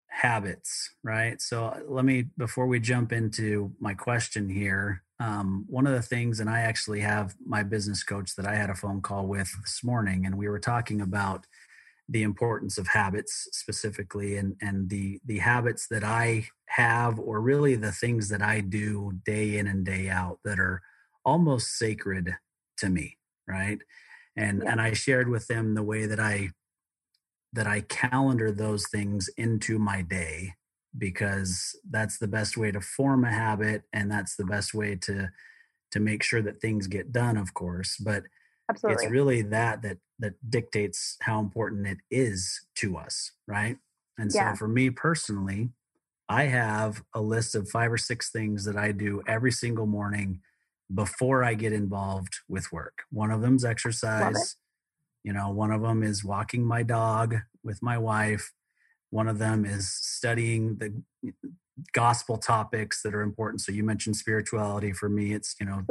[0.09, 1.41] habits, right?
[1.41, 6.03] So uh, let me, before we jump into my question here, um, one of the
[6.03, 9.51] things, and I actually have my business coach that I had a phone call with
[9.63, 11.47] this morning, and we were talking about
[12.09, 17.77] the importance of habits specifically and and the the habits that I have or really
[17.77, 20.81] the things that I do day in and day out that are
[21.25, 22.37] almost sacred
[22.79, 23.18] to me
[23.49, 23.79] right
[24.37, 24.73] and yeah.
[24.73, 26.51] and I shared with them the way that I
[27.53, 30.55] that I calendar those things into my day
[30.97, 35.29] because that's the best way to form a habit and that's the best way to
[35.91, 38.25] to make sure that things get done of course but
[38.71, 39.05] Absolutely.
[39.05, 43.77] it's really that that that dictates how important it is to us right
[44.19, 44.55] and so yeah.
[44.55, 45.71] for me personally
[46.29, 50.41] i have a list of five or six things that i do every single morning
[50.95, 53.03] before i get involved with work.
[53.11, 54.57] One of them's exercise
[55.25, 58.53] you know one of them is walking my dog with my wife
[59.11, 61.03] one of them is studying the
[61.93, 63.61] gospel topics that are important.
[63.61, 65.85] So you mentioned spirituality for me it's you know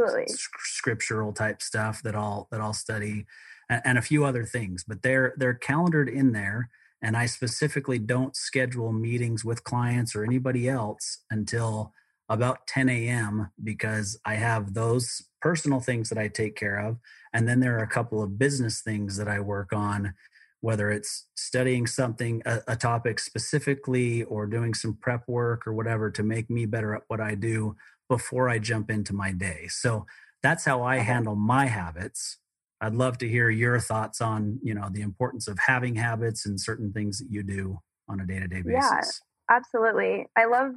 [0.60, 3.26] scriptural type stuff that i'll that i'll study
[3.70, 6.70] and, and a few other things but they're they're calendared in there
[7.02, 11.94] and i specifically don't schedule meetings with clients or anybody else until
[12.30, 16.98] about 10 a.m because i have those personal things that i take care of.
[17.34, 20.14] And then there are a couple of business things that i work on
[20.62, 26.10] whether it's studying something a, a, topic specifically or doing some prep work or whatever
[26.10, 27.76] to make me better at what i do
[28.10, 29.68] before i jump into my day.
[29.68, 30.06] So
[30.42, 31.06] that's how i uh-huh.
[31.06, 32.38] handle my habits.
[32.80, 36.60] I'd love to hear your thoughts on you know the importance of having habits and
[36.60, 39.22] certain things that you do on a day-to-day basis.
[39.50, 40.26] yeah absolutely.
[40.36, 40.74] I love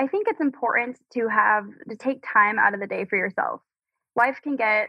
[0.00, 3.60] i think it's important to have to take time out of the day for yourself
[4.16, 4.88] life can get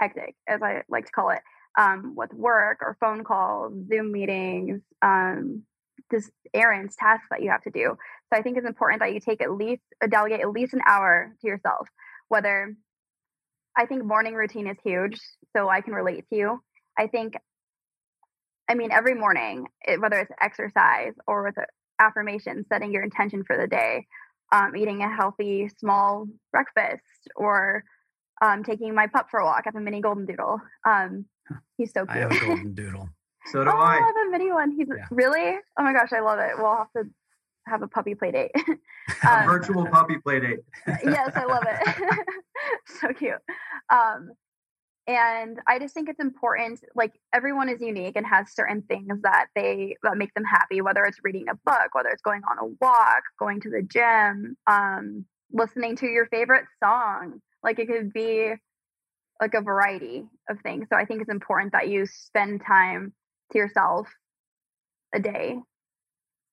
[0.00, 1.40] hectic as i like to call it
[1.78, 5.62] um, with work or phone calls, Zoom meetings, um,
[6.10, 7.96] just errands, tasks that you have to do.
[8.32, 10.80] So I think it's important that you take at least uh, delegate at least an
[10.86, 11.88] hour to yourself.
[12.28, 12.74] Whether
[13.76, 15.20] I think morning routine is huge,
[15.56, 16.62] so I can relate to you.
[16.98, 17.34] I think,
[18.68, 21.54] I mean, every morning, it, whether it's exercise or with
[22.00, 24.06] affirmation, setting your intention for the day,
[24.52, 27.84] um, eating a healthy small breakfast, or
[28.42, 29.62] um, taking my pup for a walk.
[29.64, 30.60] I have a mini golden doodle.
[30.86, 31.26] Um,
[31.76, 32.16] He's so cute.
[32.16, 33.08] I have a golden doodle.
[33.46, 33.94] so do oh, I.
[33.94, 34.70] I have a mini one.
[34.72, 35.06] He's yeah.
[35.10, 35.58] really.
[35.78, 36.52] Oh my gosh, I love it.
[36.56, 37.04] We'll have to
[37.66, 38.50] have a puppy play date.
[39.28, 40.60] um, virtual puppy play date.
[40.86, 42.26] yes, I love it.
[43.00, 43.40] so cute.
[45.10, 46.78] And I just think it's important.
[46.94, 50.82] Like everyone is unique and has certain things that they that make them happy.
[50.82, 54.56] Whether it's reading a book, whether it's going on a walk, going to the gym,
[54.68, 57.40] um, listening to your favorite song.
[57.60, 58.52] Like it could be
[59.40, 60.86] like a variety of things.
[60.88, 63.12] So I think it's important that you spend time
[63.50, 64.06] to yourself
[65.12, 65.58] a day.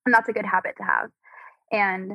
[0.08, 1.10] And that's a good habit to have.
[1.72, 2.14] And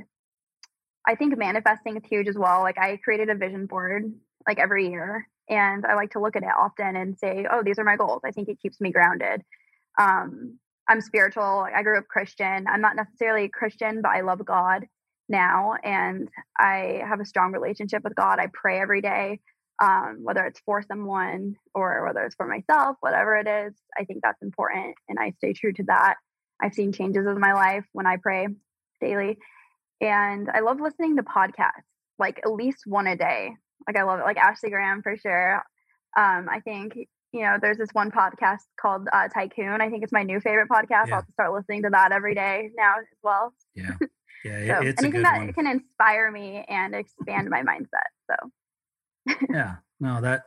[1.06, 2.62] I think manifesting is huge as well.
[2.62, 4.12] Like I created a vision board
[4.44, 7.78] like every year and I like to look at it often and say, "Oh, these
[7.78, 9.42] are my goals." I think it keeps me grounded.
[9.98, 11.66] Um, I'm spiritual.
[11.74, 12.66] I grew up Christian.
[12.68, 14.86] I'm not necessarily a Christian, but I love God
[15.28, 18.38] now and I have a strong relationship with God.
[18.40, 19.40] I pray every day
[19.82, 24.20] um, whether it's for someone or whether it's for myself, whatever it is, I think
[24.22, 24.94] that's important.
[25.08, 26.16] And I stay true to that.
[26.60, 28.46] I've seen changes in my life when I pray
[29.00, 29.38] daily.
[30.00, 31.82] And I love listening to podcasts,
[32.18, 33.56] like at least one a day.
[33.86, 35.62] Like I love it, like Ashley Graham for sure.
[36.16, 36.94] Um, I think,
[37.32, 39.80] you know, there's this one podcast called uh, Tycoon.
[39.80, 41.08] I think it's my new favorite podcast.
[41.08, 41.16] Yeah.
[41.16, 43.54] I'll start listening to that every day now as well.
[43.74, 43.96] Yeah.
[44.44, 44.80] Yeah.
[44.80, 45.52] so anything that one.
[45.52, 48.10] can inspire me and expand my mindset.
[48.28, 50.42] So yeah, no, that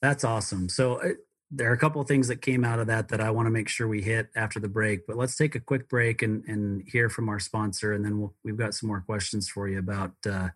[0.00, 0.68] that's awesome.
[0.68, 1.08] So uh,
[1.50, 3.50] there are a couple of things that came out of that that I want to
[3.50, 5.06] make sure we hit after the break.
[5.06, 8.34] But let's take a quick break and and hear from our sponsor, and then we'll,
[8.44, 10.48] we've got some more questions for you about uh,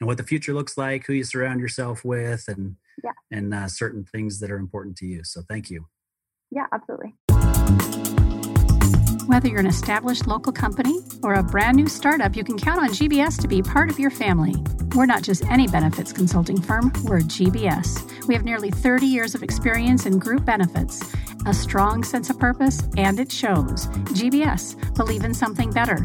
[0.00, 3.10] you know, what the future looks like, who you surround yourself with, and yeah.
[3.30, 5.22] and uh, certain things that are important to you.
[5.24, 5.86] So thank you.
[6.50, 7.14] Yeah, absolutely.
[9.26, 12.88] Whether you're an established local company or a brand new startup, you can count on
[12.88, 14.54] GBS to be part of your family.
[14.96, 18.26] We're not just any benefits consulting firm, we're GBS.
[18.26, 21.14] We have nearly 30 years of experience in group benefits,
[21.46, 23.86] a strong sense of purpose, and it shows.
[24.16, 25.98] GBS, believe in something better.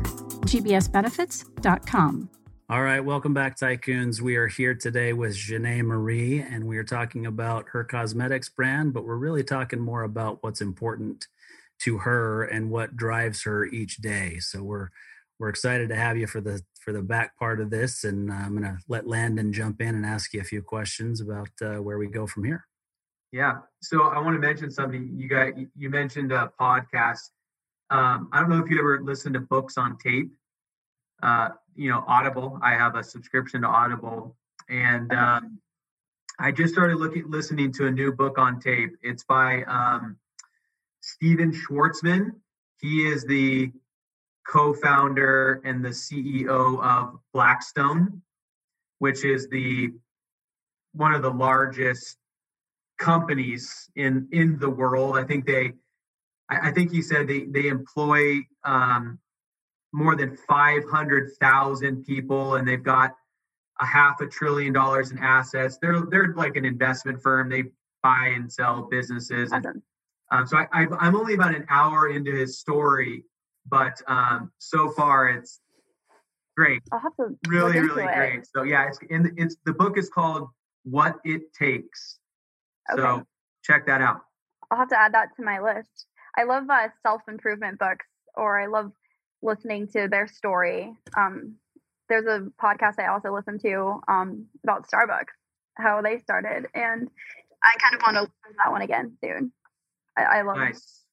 [0.46, 2.30] GBSbenefits.com.
[2.68, 4.22] All right, welcome back, Tycoons.
[4.22, 8.92] We are here today with Zhonnae Marie, and we are talking about her cosmetics brand,
[8.92, 11.28] but we're really talking more about what's important
[11.82, 14.40] to her and what drives her each day.
[14.40, 14.90] So we're
[15.38, 18.34] we're excited to have you for the for the back part of this, and uh,
[18.34, 21.84] I'm going to let Landon jump in and ask you a few questions about uh,
[21.84, 22.66] where we go from here.
[23.32, 23.58] Yeah.
[23.84, 25.14] So I want to mention something.
[25.16, 27.30] You got you mentioned a podcast.
[27.92, 30.32] Um, I don't know if you ever listened to books on tape
[31.22, 32.60] uh, you know, Audible.
[32.62, 34.36] I have a subscription to Audible,
[34.70, 35.60] and um,
[36.40, 38.92] I just started looking, listening to a new book on tape.
[39.02, 40.18] It's by um,
[41.02, 42.32] Stephen Schwarzman.
[42.80, 43.72] He is the
[44.48, 48.22] co-founder and the CEO of Blackstone,
[49.00, 49.92] which is the
[50.94, 52.18] one of the largest
[52.98, 55.18] companies in in the world.
[55.18, 55.74] I think they,
[56.50, 59.20] I, I think he said they they employ um,
[59.96, 63.16] more than 500,000 people and they've got
[63.80, 65.78] a half a trillion dollars in assets.
[65.82, 67.50] They're they're like an investment firm.
[67.50, 67.64] They
[68.04, 69.52] buy and sell businesses.
[69.52, 69.82] And,
[70.32, 73.24] um, so I, am only about an hour into his story,
[73.68, 75.62] but um, so far it's
[76.58, 76.82] great.
[76.92, 78.16] I'll have to really really it.
[78.16, 78.48] great.
[78.54, 80.50] So yeah, it's in it's the book is called
[80.84, 82.20] What It Takes.
[82.92, 83.02] Okay.
[83.02, 83.24] So
[83.64, 84.22] check that out.
[84.72, 86.08] I'll have to add that to my list.
[86.38, 88.92] I love uh, self improvement books, or I love
[89.46, 90.94] listening to their story.
[91.16, 91.56] Um,
[92.10, 95.34] there's a podcast I also listen to um, about Starbucks,
[95.76, 97.08] how they started, and
[97.64, 99.52] I kind of want to listen to that one again soon.
[100.18, 101.04] I, I love nice.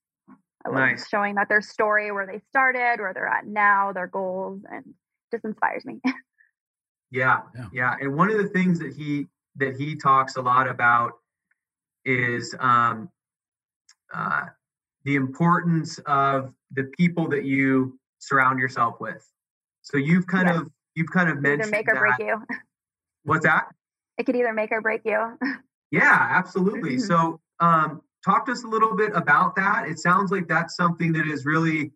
[0.65, 1.09] I love nice.
[1.09, 4.85] showing that their story, where they started, where they're at now, their goals, and
[5.31, 6.01] just inspires me.
[7.11, 7.95] yeah, yeah, yeah.
[8.01, 9.27] And one of the things that he
[9.57, 11.13] that he talks a lot about
[12.05, 13.09] is um,
[14.15, 14.43] uh,
[15.05, 19.29] the importance of the people that you surround yourself with.
[19.83, 22.17] So you've kind of you've kind of mentioned either make or that.
[22.19, 22.59] break you.
[23.25, 23.67] What's that?
[24.17, 25.39] It could either make or break you.
[25.91, 26.97] yeah, absolutely.
[26.97, 27.07] Mm-hmm.
[27.07, 29.89] So um, talk to us a little bit about that.
[29.89, 31.93] It sounds like that's something that has really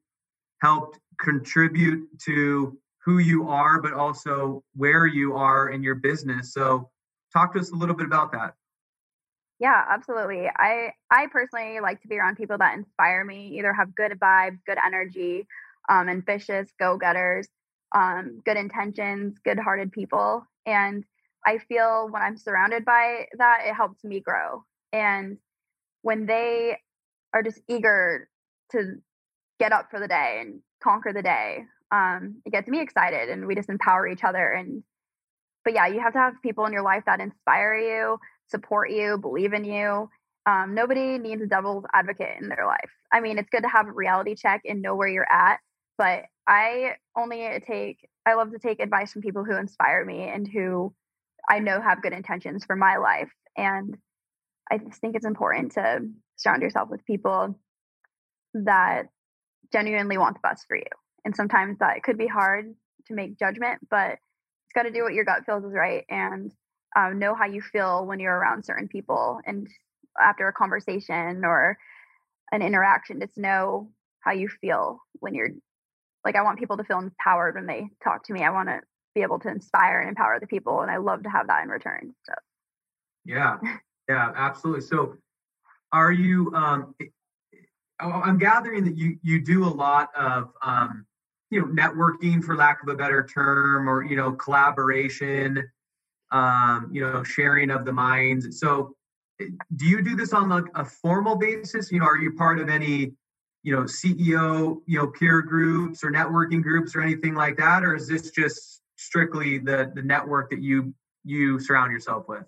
[0.63, 6.53] helped contribute to who you are, but also where you are in your business.
[6.53, 6.91] So
[7.33, 8.55] talk to us a little bit about that.
[9.59, 10.49] Yeah, absolutely.
[10.49, 14.59] I I personally like to be around people that inspire me, either have good vibes,
[14.67, 15.47] good energy,
[15.89, 17.49] um, ambitious go-getters,
[17.95, 20.47] um, good intentions, good-hearted people.
[20.67, 21.05] And
[21.47, 24.65] I feel when I'm surrounded by that, it helps me grow.
[24.93, 25.39] And
[26.03, 26.79] when they
[27.33, 28.29] are just eager
[28.73, 28.97] to
[29.61, 33.47] get up for the day and conquer the day, um, it gets me excited and
[33.47, 34.51] we just empower each other.
[34.51, 34.83] And
[35.65, 38.19] but yeah, you have to have people in your life that inspire you,
[38.49, 40.09] support you, believe in you.
[40.47, 42.91] Um, nobody needs a devil's advocate in their life.
[43.13, 45.59] I mean, it's good to have a reality check and know where you're at,
[45.99, 50.49] but I only take I love to take advice from people who inspire me and
[50.49, 50.93] who
[51.49, 53.31] I know have good intentions for my life.
[53.57, 53.97] And
[54.71, 56.01] I just think it's important to
[56.35, 57.59] surround yourself with people
[58.55, 59.05] that
[59.73, 60.85] genuinely want the best for you.
[61.25, 62.75] And sometimes that could be hard
[63.07, 66.53] to make judgment, but it's got to do what your gut feels is right and
[66.97, 69.41] um, know how you feel when you're around certain people.
[69.47, 69.69] And
[70.21, 71.79] after a conversation or
[72.53, 73.91] an interaction, just know
[74.21, 75.51] how you feel when you're
[76.27, 78.43] like I want people to feel empowered when they talk to me.
[78.43, 78.81] I want to
[79.15, 81.69] be able to inspire and empower the people, and I love to have that in
[81.69, 82.13] return.
[82.25, 82.35] So,
[83.25, 83.59] yeah,
[84.09, 84.83] yeah, absolutely.
[84.83, 85.15] So,
[85.93, 86.53] are you?
[86.53, 86.95] Um,
[88.01, 91.07] I'm gathering that you you do a lot of um,
[91.51, 95.63] you know networking, for lack of a better term, or you know collaboration,
[96.33, 98.59] um, you know sharing of the minds.
[98.59, 98.97] So,
[99.39, 101.93] do you do this on like a formal basis?
[101.93, 103.13] You know, are you part of any
[103.67, 107.83] you know ceo you know peer groups or networking groups or anything like that?
[107.83, 110.95] Or is this just strictly the the network that you
[111.25, 112.45] you surround yourself with?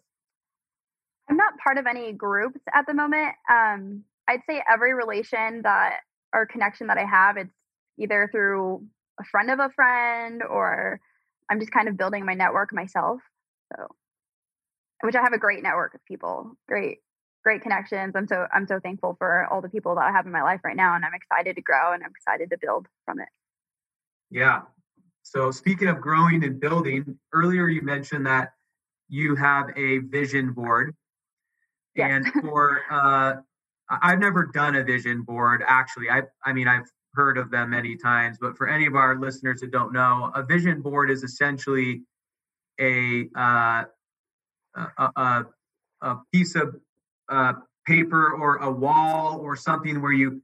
[1.29, 3.35] I'm not part of any groups at the moment.
[3.51, 6.01] Um i'd say every relation that
[6.33, 7.51] or connection that i have it's
[7.99, 8.87] either through
[9.19, 11.01] a friend of a friend or
[11.51, 13.21] i'm just kind of building my network myself
[13.75, 13.87] so.
[15.03, 16.99] Which i have a great network of people great
[17.49, 18.13] great connections.
[18.15, 20.61] I'm so I'm so thankful for all the people that I have in my life
[20.65, 23.29] right now, and I'm excited to grow and I'm excited to build from it.
[24.31, 24.61] Yeah.
[25.23, 28.51] So speaking of growing and building, earlier you mentioned that
[29.09, 30.95] you have a vision board,
[31.95, 32.11] yes.
[32.11, 33.37] and for uh,
[33.89, 36.11] I've never done a vision board actually.
[36.11, 39.61] I I mean I've heard of them many times, but for any of our listeners
[39.61, 42.03] that don't know, a vision board is essentially
[42.79, 43.85] a uh,
[44.75, 45.47] a, a,
[46.03, 46.77] a piece of
[47.29, 47.55] uh,
[47.87, 50.43] paper or a wall or something where you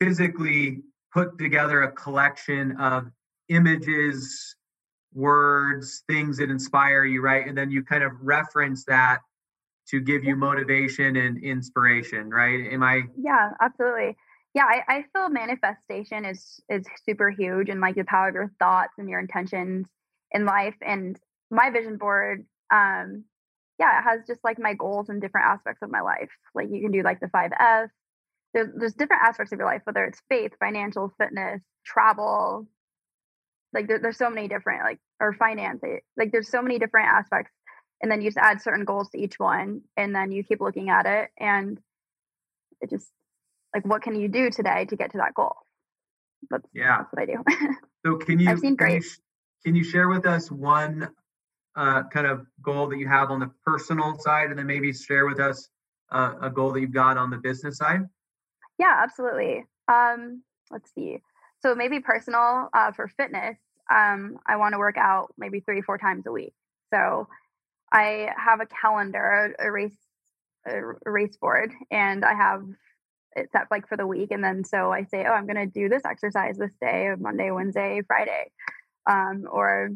[0.00, 0.82] physically
[1.12, 3.06] put together a collection of
[3.48, 4.56] images,
[5.14, 7.46] words, things that inspire you, right?
[7.46, 9.20] And then you kind of reference that
[9.88, 12.72] to give you motivation and inspiration, right?
[12.72, 13.04] Am I?
[13.16, 14.16] Yeah, absolutely.
[14.54, 18.52] Yeah, I, I feel manifestation is is super huge and like the power of your
[18.58, 19.86] thoughts and your intentions
[20.32, 20.74] in life.
[20.82, 21.18] And
[21.50, 23.24] my vision board, um,
[23.78, 26.30] yeah, it has just like my goals and different aspects of my life.
[26.54, 27.90] Like you can do like the five F.
[28.54, 32.66] There's there's different aspects of your life, whether it's faith, financial, fitness, travel.
[33.72, 35.80] Like there, there's so many different like or finance.
[35.84, 37.52] Eh, like there's so many different aspects
[38.00, 40.90] and then you just add certain goals to each one and then you keep looking
[40.90, 41.78] at it and
[42.80, 43.08] it just
[43.74, 45.56] like what can you do today to get to that goal
[46.50, 47.44] that's yeah that's what i do
[48.06, 49.10] so can you i've seen great can you,
[49.64, 51.08] can you share with us one
[51.78, 55.26] uh, kind of goal that you have on the personal side and then maybe share
[55.26, 55.68] with us
[56.10, 58.02] uh, a goal that you've got on the business side?
[58.78, 59.64] Yeah absolutely.
[59.90, 61.20] Um, let's see.
[61.62, 63.56] So maybe personal uh, for fitness
[63.90, 66.54] um, i want to work out maybe three four times a week.
[66.92, 67.28] So
[67.92, 69.96] I have a calendar, a race,
[70.66, 72.64] a race board, and I have
[73.36, 74.30] it set like for the week.
[74.30, 77.50] And then so I say, oh, I'm going to do this exercise this day, Monday,
[77.50, 78.50] Wednesday, Friday,
[79.08, 79.90] um, or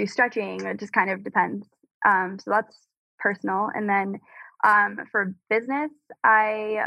[0.00, 0.64] do stretching.
[0.64, 1.66] It just kind of depends.
[2.06, 2.76] Um, so that's
[3.18, 3.68] personal.
[3.74, 4.20] And then
[4.64, 5.90] um, for business,
[6.24, 6.86] I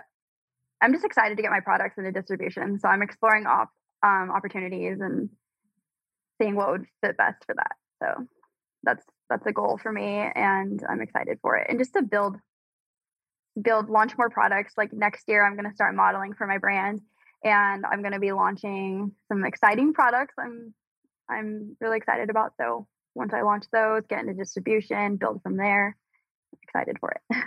[0.82, 2.80] I'm just excited to get my products into distribution.
[2.80, 5.30] So I'm exploring op- um, opportunities and
[6.41, 7.76] seeing what would fit best for that.
[8.01, 8.28] So
[8.84, 12.38] that's that's a goal for me and i'm excited for it and just to build
[13.62, 17.01] build launch more products like next year i'm going to start modeling for my brand
[17.43, 20.74] and i'm going to be launching some exciting products i'm
[21.30, 22.88] i'm really excited about so
[23.20, 25.95] once i launch those get into distribution build from there
[26.51, 27.38] I'm excited for it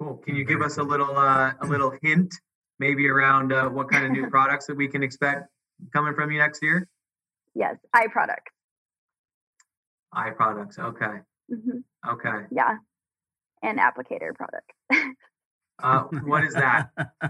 [0.00, 2.34] cool can you give us a little uh, a little hint
[2.80, 5.48] maybe around uh, what kind of new products that we can expect
[5.92, 6.88] coming from you next year
[7.54, 8.50] yes eye products
[10.14, 10.78] Eye products.
[10.78, 11.20] Okay.
[11.52, 11.78] Mm-hmm.
[12.08, 12.46] Okay.
[12.52, 12.76] Yeah.
[13.62, 14.74] And applicator products.
[15.82, 16.90] uh, what is that?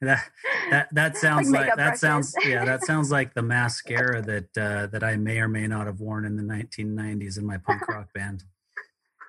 [0.00, 0.24] that
[0.70, 2.00] that that sounds like, like that brushes.
[2.00, 5.86] sounds yeah that sounds like the mascara that uh, that I may or may not
[5.86, 8.44] have worn in the 1990s in my punk rock band.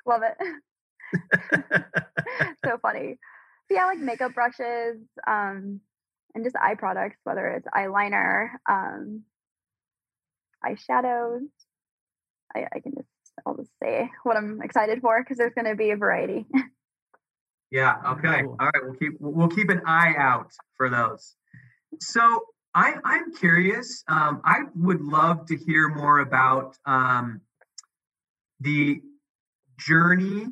[0.06, 0.38] Love it.
[2.66, 3.18] so funny.
[3.68, 4.98] But yeah, like makeup brushes,
[5.28, 5.82] um,
[6.34, 9.24] and just eye products, whether it's eyeliner, um,
[10.66, 11.42] eyeshadows,
[12.56, 13.08] I, I can just
[13.46, 16.48] I'll just say what I'm excited for because there's going to be a variety.
[17.72, 17.96] Yeah.
[18.14, 18.44] Okay.
[18.44, 18.84] All right.
[18.84, 21.36] We'll keep we'll keep an eye out for those.
[22.00, 22.44] So
[22.74, 24.04] I I'm curious.
[24.08, 27.42] Um, I would love to hear more about um,
[28.60, 29.02] the
[29.78, 30.48] journey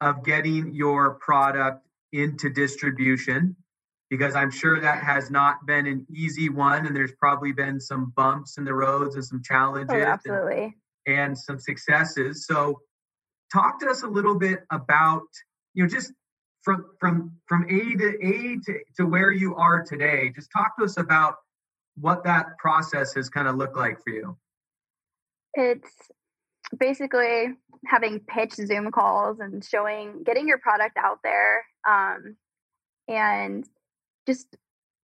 [0.00, 3.56] of getting your product into distribution
[4.08, 8.12] because I'm sure that has not been an easy one, and there's probably been some
[8.16, 9.90] bumps in the roads and some oh, challenges.
[9.92, 10.74] Oh, absolutely
[11.08, 12.46] and some successes.
[12.46, 12.80] So,
[13.52, 15.26] talk to us a little bit about
[15.74, 16.12] you know just
[16.68, 20.30] from from from A to A to, to where you are today.
[20.34, 21.36] Just talk to us about
[21.96, 24.36] what that process has kind of looked like for you.
[25.54, 25.90] It's
[26.78, 27.54] basically
[27.86, 32.36] having pitch Zoom calls and showing, getting your product out there, um,
[33.08, 33.66] and
[34.26, 34.54] just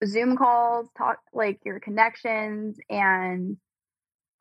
[0.06, 3.58] Zoom calls, talk like your connections and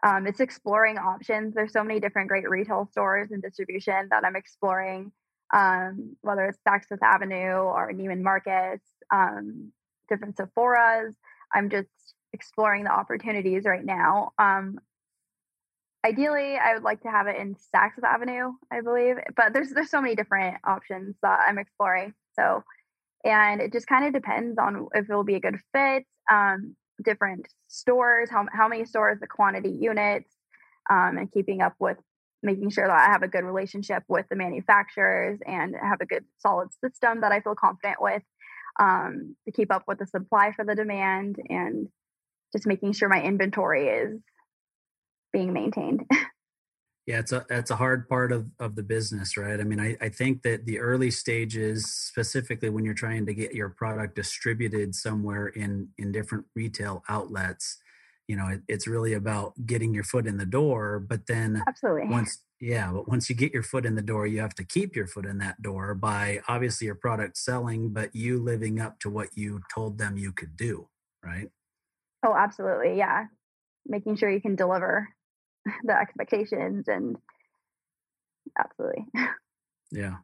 [0.07, 1.55] um, it's exploring options.
[1.55, 5.12] There's so many different great retail stores and distribution that I'm exploring,
[5.53, 8.80] um, whether it's Saks Fifth Avenue or Neiman Marcus,
[9.12, 9.72] um,
[10.09, 11.14] different Sephora's.
[11.53, 11.88] I'm just
[12.32, 14.32] exploring the opportunities right now.
[14.38, 14.78] Um,
[16.05, 19.70] ideally, I would like to have it in Saks Fifth Avenue, I believe, but there's
[19.70, 22.14] there's so many different options that I'm exploring.
[22.34, 22.64] So,
[23.24, 26.05] and it just kind of depends on if it will be a good fit.
[26.30, 30.34] Um, different stores, how, how many stores, the quantity units,
[30.90, 31.99] um, and keeping up with
[32.47, 36.24] making sure that I have a good relationship with the manufacturers and have a good
[36.38, 38.22] solid system that I feel confident with
[38.80, 41.88] um, to keep up with the supply for the demand and
[42.55, 44.20] just making sure my inventory is
[45.32, 46.05] being maintained.
[47.07, 49.61] Yeah, it's a it's a hard part of of the business, right?
[49.61, 53.55] I mean, I, I think that the early stages, specifically when you're trying to get
[53.55, 57.78] your product distributed somewhere in in different retail outlets,
[58.29, 60.99] you know, it, it's really about getting your foot in the door.
[60.99, 64.41] But then absolutely once yeah, but once you get your foot in the door, you
[64.41, 68.43] have to keep your foot in that door by obviously your product selling, but you
[68.43, 70.89] living up to what you told them you could do,
[71.22, 71.51] right?
[72.24, 72.97] Oh, absolutely.
[72.97, 73.27] Yeah.
[73.87, 75.09] Making sure you can deliver
[75.85, 77.16] the expectations and
[78.59, 79.07] absolutely.
[79.93, 80.16] Yeah.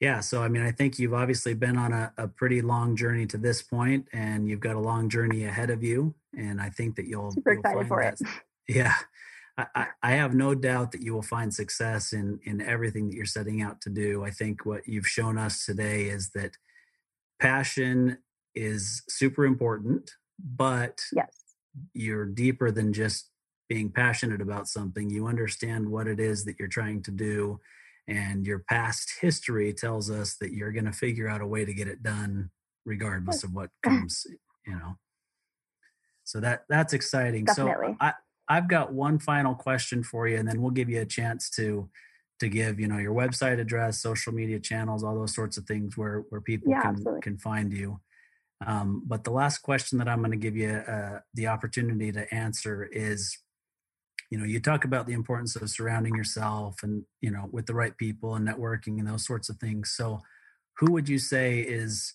[0.00, 0.20] Yeah.
[0.20, 3.36] So, I mean, I think you've obviously been on a, a pretty long journey to
[3.36, 6.14] this point and you've got a long journey ahead of you.
[6.38, 8.28] And I think that you'll, super you'll excited for that, it.
[8.76, 8.94] Yeah.
[9.56, 13.26] I, I have no doubt that you will find success in in everything that you're
[13.26, 14.24] setting out to do.
[14.24, 16.56] I think what you've shown us today is that
[17.40, 18.18] passion
[18.54, 21.44] is super important, but yes.
[21.92, 23.30] you're deeper than just
[23.68, 25.10] being passionate about something.
[25.10, 27.60] You understand what it is that you're trying to do,
[28.06, 31.74] and your past history tells us that you're going to figure out a way to
[31.74, 32.50] get it done
[32.84, 34.26] regardless of what comes,
[34.66, 34.96] you know.
[36.24, 37.44] So that that's exciting.
[37.44, 37.92] Definitely.
[37.92, 38.12] So I
[38.48, 41.88] I've got one final question for you, and then we'll give you a chance to
[42.40, 45.96] to give you know your website address, social media channels, all those sorts of things
[45.96, 47.20] where where people yeah, can absolutely.
[47.20, 48.00] can find you.
[48.66, 52.32] Um, but the last question that I'm going to give you uh, the opportunity to
[52.32, 53.36] answer is,
[54.30, 57.74] you know, you talk about the importance of surrounding yourself and you know with the
[57.74, 59.92] right people and networking and those sorts of things.
[59.96, 60.20] So,
[60.78, 62.14] who would you say is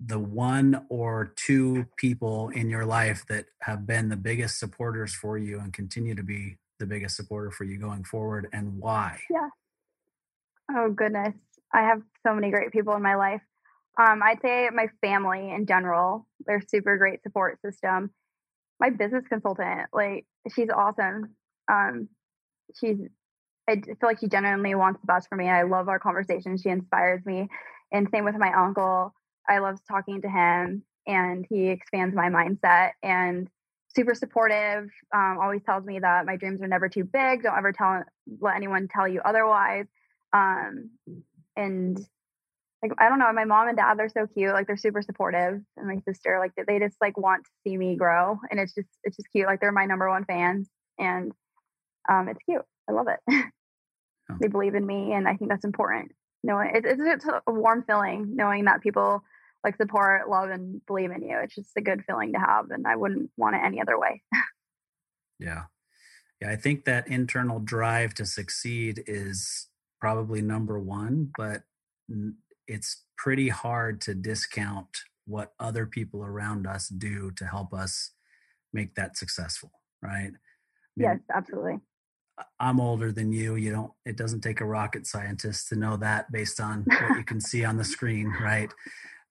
[0.00, 5.36] the one or two people in your life that have been the biggest supporters for
[5.36, 9.18] you and continue to be the biggest supporter for you going forward and why?
[9.28, 9.48] Yeah.
[10.70, 11.34] Oh, goodness.
[11.72, 13.40] I have so many great people in my life.
[13.98, 18.10] Um, I'd say my family in general, they're super great support system.
[18.78, 20.24] My business consultant, like,
[20.54, 21.34] she's awesome.
[21.70, 22.08] Um,
[22.78, 22.98] she's,
[23.68, 25.48] I feel like she genuinely wants the best for me.
[25.48, 26.62] I love our conversations.
[26.62, 27.48] She inspires me.
[27.90, 29.12] And same with my uncle.
[29.48, 33.48] I love talking to him and he expands my mindset and
[33.96, 34.90] super supportive.
[35.14, 37.42] Um, always tells me that my dreams are never too big.
[37.42, 38.04] Don't ever tell
[38.40, 39.86] let anyone tell you otherwise.
[40.32, 40.90] Um,
[41.56, 41.98] and
[42.82, 44.52] like I don't know, my mom and dad they're so cute.
[44.52, 47.96] Like they're super supportive, and my sister like they just like want to see me
[47.96, 49.46] grow, and it's just it's just cute.
[49.46, 50.68] Like they're my number one fans,
[50.98, 51.32] and
[52.08, 52.62] um, it's cute.
[52.88, 53.44] I love it.
[54.30, 54.36] Oh.
[54.42, 56.12] they believe in me, and I think that's important.
[56.44, 59.24] Knowing it's, it's a warm feeling knowing that people
[59.64, 61.38] like support, love, and believe in you.
[61.42, 64.22] It's just a good feeling to have, and I wouldn't want it any other way.
[65.38, 65.64] yeah,
[66.40, 66.50] yeah.
[66.50, 69.68] I think that internal drive to succeed is
[70.00, 71.62] probably number one, but
[72.66, 74.88] it's pretty hard to discount
[75.26, 78.12] what other people around us do to help us
[78.72, 80.30] make that successful, right?
[80.32, 81.78] I mean, yes, absolutely.
[82.60, 83.56] I'm older than you.
[83.56, 87.24] You don't, it doesn't take a rocket scientist to know that based on what you
[87.24, 88.72] can see on the screen, right?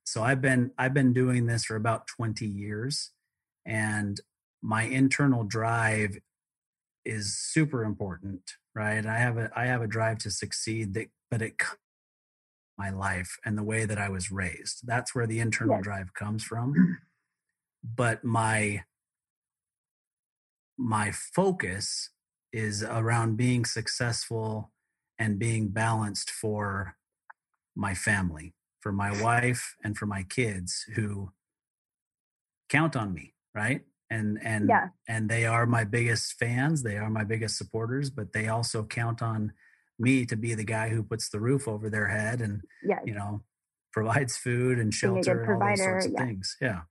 [0.08, 3.12] So i've been i've been doing this for about 20 years
[3.66, 4.22] and
[4.62, 6.18] my internal drive
[7.06, 8.42] is super important
[8.78, 9.06] right?
[9.08, 11.56] I have a i have a drive to succeed that but it
[12.78, 14.86] my life and the way that i was raised.
[14.86, 15.84] That's where the internal yes.
[15.84, 17.00] drive comes from.
[17.84, 18.84] But my
[20.78, 22.10] my focus
[22.52, 24.72] is around being successful
[25.18, 26.98] and being balanced for
[27.76, 31.32] my family for my wife and for my kids who
[32.70, 34.88] count on me right and and yeah.
[35.08, 39.22] and they are my biggest fans they are my biggest supporters but they also count
[39.22, 39.52] on
[40.00, 43.02] me to be the guy who puts the roof over their head and yes.
[43.06, 43.42] you know
[43.92, 46.26] provides food and shelter and all those sorts of yeah.
[46.26, 46.82] things yeah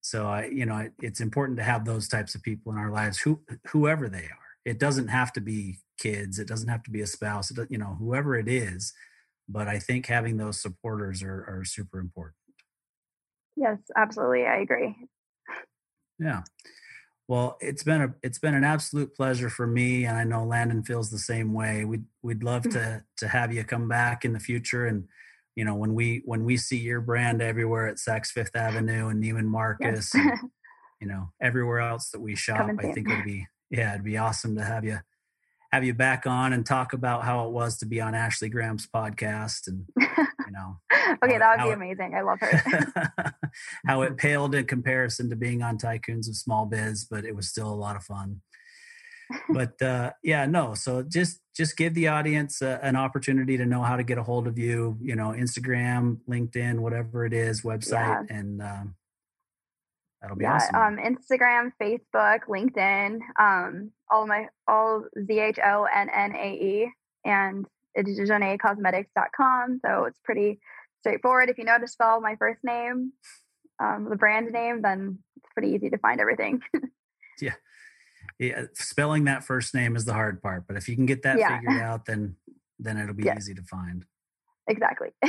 [0.00, 3.18] so i you know it's important to have those types of people in our lives
[3.18, 7.00] who whoever they are it doesn't have to be kids it doesn't have to be
[7.00, 8.92] a spouse it, you know whoever it is
[9.48, 12.36] but I think having those supporters are, are super important.
[13.56, 14.46] Yes, absolutely.
[14.46, 14.96] I agree.
[16.18, 16.42] Yeah.
[17.26, 20.82] Well, it's been a it's been an absolute pleasure for me, and I know Landon
[20.82, 21.84] feels the same way.
[21.84, 25.04] We'd we'd love to to have you come back in the future, and
[25.56, 29.22] you know when we when we see your brand everywhere at Saks Fifth Avenue and
[29.22, 30.14] Neiman Marcus, yes.
[30.14, 30.50] and,
[31.00, 34.56] you know everywhere else that we shop, I think it'd be yeah, it'd be awesome
[34.56, 34.98] to have you
[35.74, 38.86] have you back on and talk about how it was to be on Ashley Graham's
[38.86, 40.78] podcast and you know
[41.24, 42.14] okay that would be it, amazing.
[42.14, 43.34] I love her.
[43.86, 47.48] how it paled in comparison to being on Tycoons of Small Biz but it was
[47.48, 48.40] still a lot of fun.
[49.48, 53.82] But uh, yeah no so just just give the audience uh, an opportunity to know
[53.82, 58.28] how to get a hold of you you know Instagram LinkedIn whatever it is website
[58.30, 58.36] yeah.
[58.38, 58.94] and um,
[60.24, 60.74] That'll be yeah, awesome.
[60.74, 66.92] Um, Instagram, Facebook, LinkedIn, um, all my all Z H O N N A E,
[67.26, 67.66] and
[69.36, 69.80] com.
[69.84, 70.60] So it's pretty
[71.00, 71.50] straightforward.
[71.50, 73.12] If you know to spell my first name,
[73.78, 76.62] um, the brand name, then it's pretty easy to find everything.
[77.42, 77.52] yeah.
[78.38, 81.38] Yeah, spelling that first name is the hard part, but if you can get that
[81.38, 81.58] yeah.
[81.58, 82.36] figured out, then
[82.78, 84.06] then it'll be easy to find.
[84.68, 85.10] Exactly.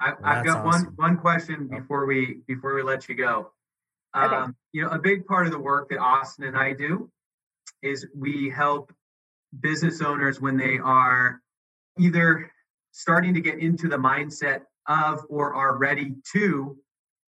[0.00, 0.96] I, have got awesome.
[0.96, 1.78] one one question oh.
[1.78, 3.52] before we before we let you go.
[4.16, 4.34] Okay.
[4.34, 7.10] Um, you know, a big part of the work that Austin and I do
[7.82, 8.92] is we help
[9.60, 11.40] business owners when they are
[11.98, 12.50] either
[12.92, 16.76] starting to get into the mindset of or are ready to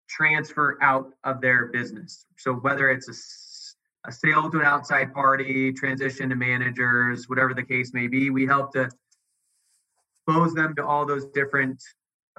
[0.09, 2.27] transfer out of their business.
[2.37, 3.15] So whether it's a
[4.07, 8.31] a sale to an outside party, transition to managers, whatever the case may be.
[8.31, 8.89] We help to
[10.15, 11.83] expose them to all those different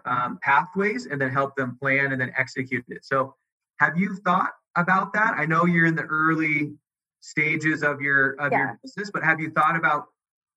[0.06, 3.06] um, pathways and then help them plan and then execute it.
[3.06, 3.36] So,
[3.82, 5.34] have you thought about that?
[5.36, 6.74] I know you're in the early
[7.20, 8.60] stages of your of yeah.
[8.60, 10.06] your business, but have you thought about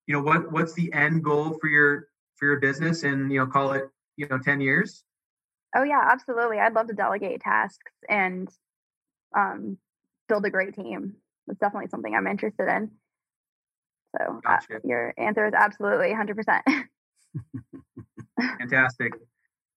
[0.05, 3.47] you know what what's the end goal for your for your business and you know
[3.47, 5.03] call it you know 10 years?
[5.75, 6.59] Oh yeah, absolutely.
[6.59, 8.47] I'd love to delegate tasks and
[9.35, 9.79] um,
[10.29, 11.15] build a great team.
[11.47, 12.91] It's definitely something I'm interested in.
[14.17, 14.75] So uh, gotcha.
[14.75, 16.61] uh, your answer is absolutely 100%.
[18.59, 19.13] Fantastic.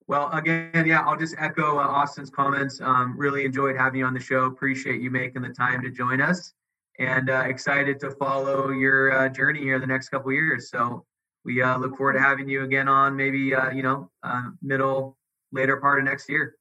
[0.08, 2.80] Well, again, yeah, I'll just echo uh, Austin's comments.
[2.80, 4.46] Um, really enjoyed having you on the show.
[4.46, 6.54] Appreciate you making the time to join us,
[6.98, 10.70] and uh, excited to follow your uh, journey here the next couple years.
[10.70, 11.04] So
[11.44, 15.18] we uh, look forward to having you again on maybe uh, you know uh, middle
[15.52, 16.56] later part of next year.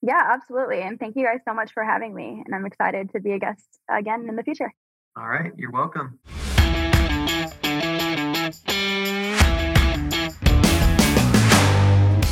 [0.00, 0.82] Yeah, absolutely.
[0.82, 2.40] And thank you guys so much for having me.
[2.44, 4.72] And I'm excited to be a guest again in the future.
[5.16, 6.20] All right, you're welcome.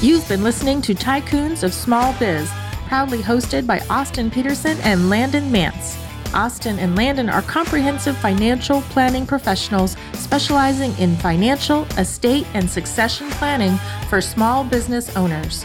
[0.05, 2.51] You've been listening to Tycoons of Small Biz,
[2.89, 5.97] proudly hosted by Austin Peterson and Landon Mance.
[6.35, 13.79] Austin and Landon are comprehensive financial planning professionals specializing in financial, estate, and succession planning
[14.11, 15.65] for small business owners.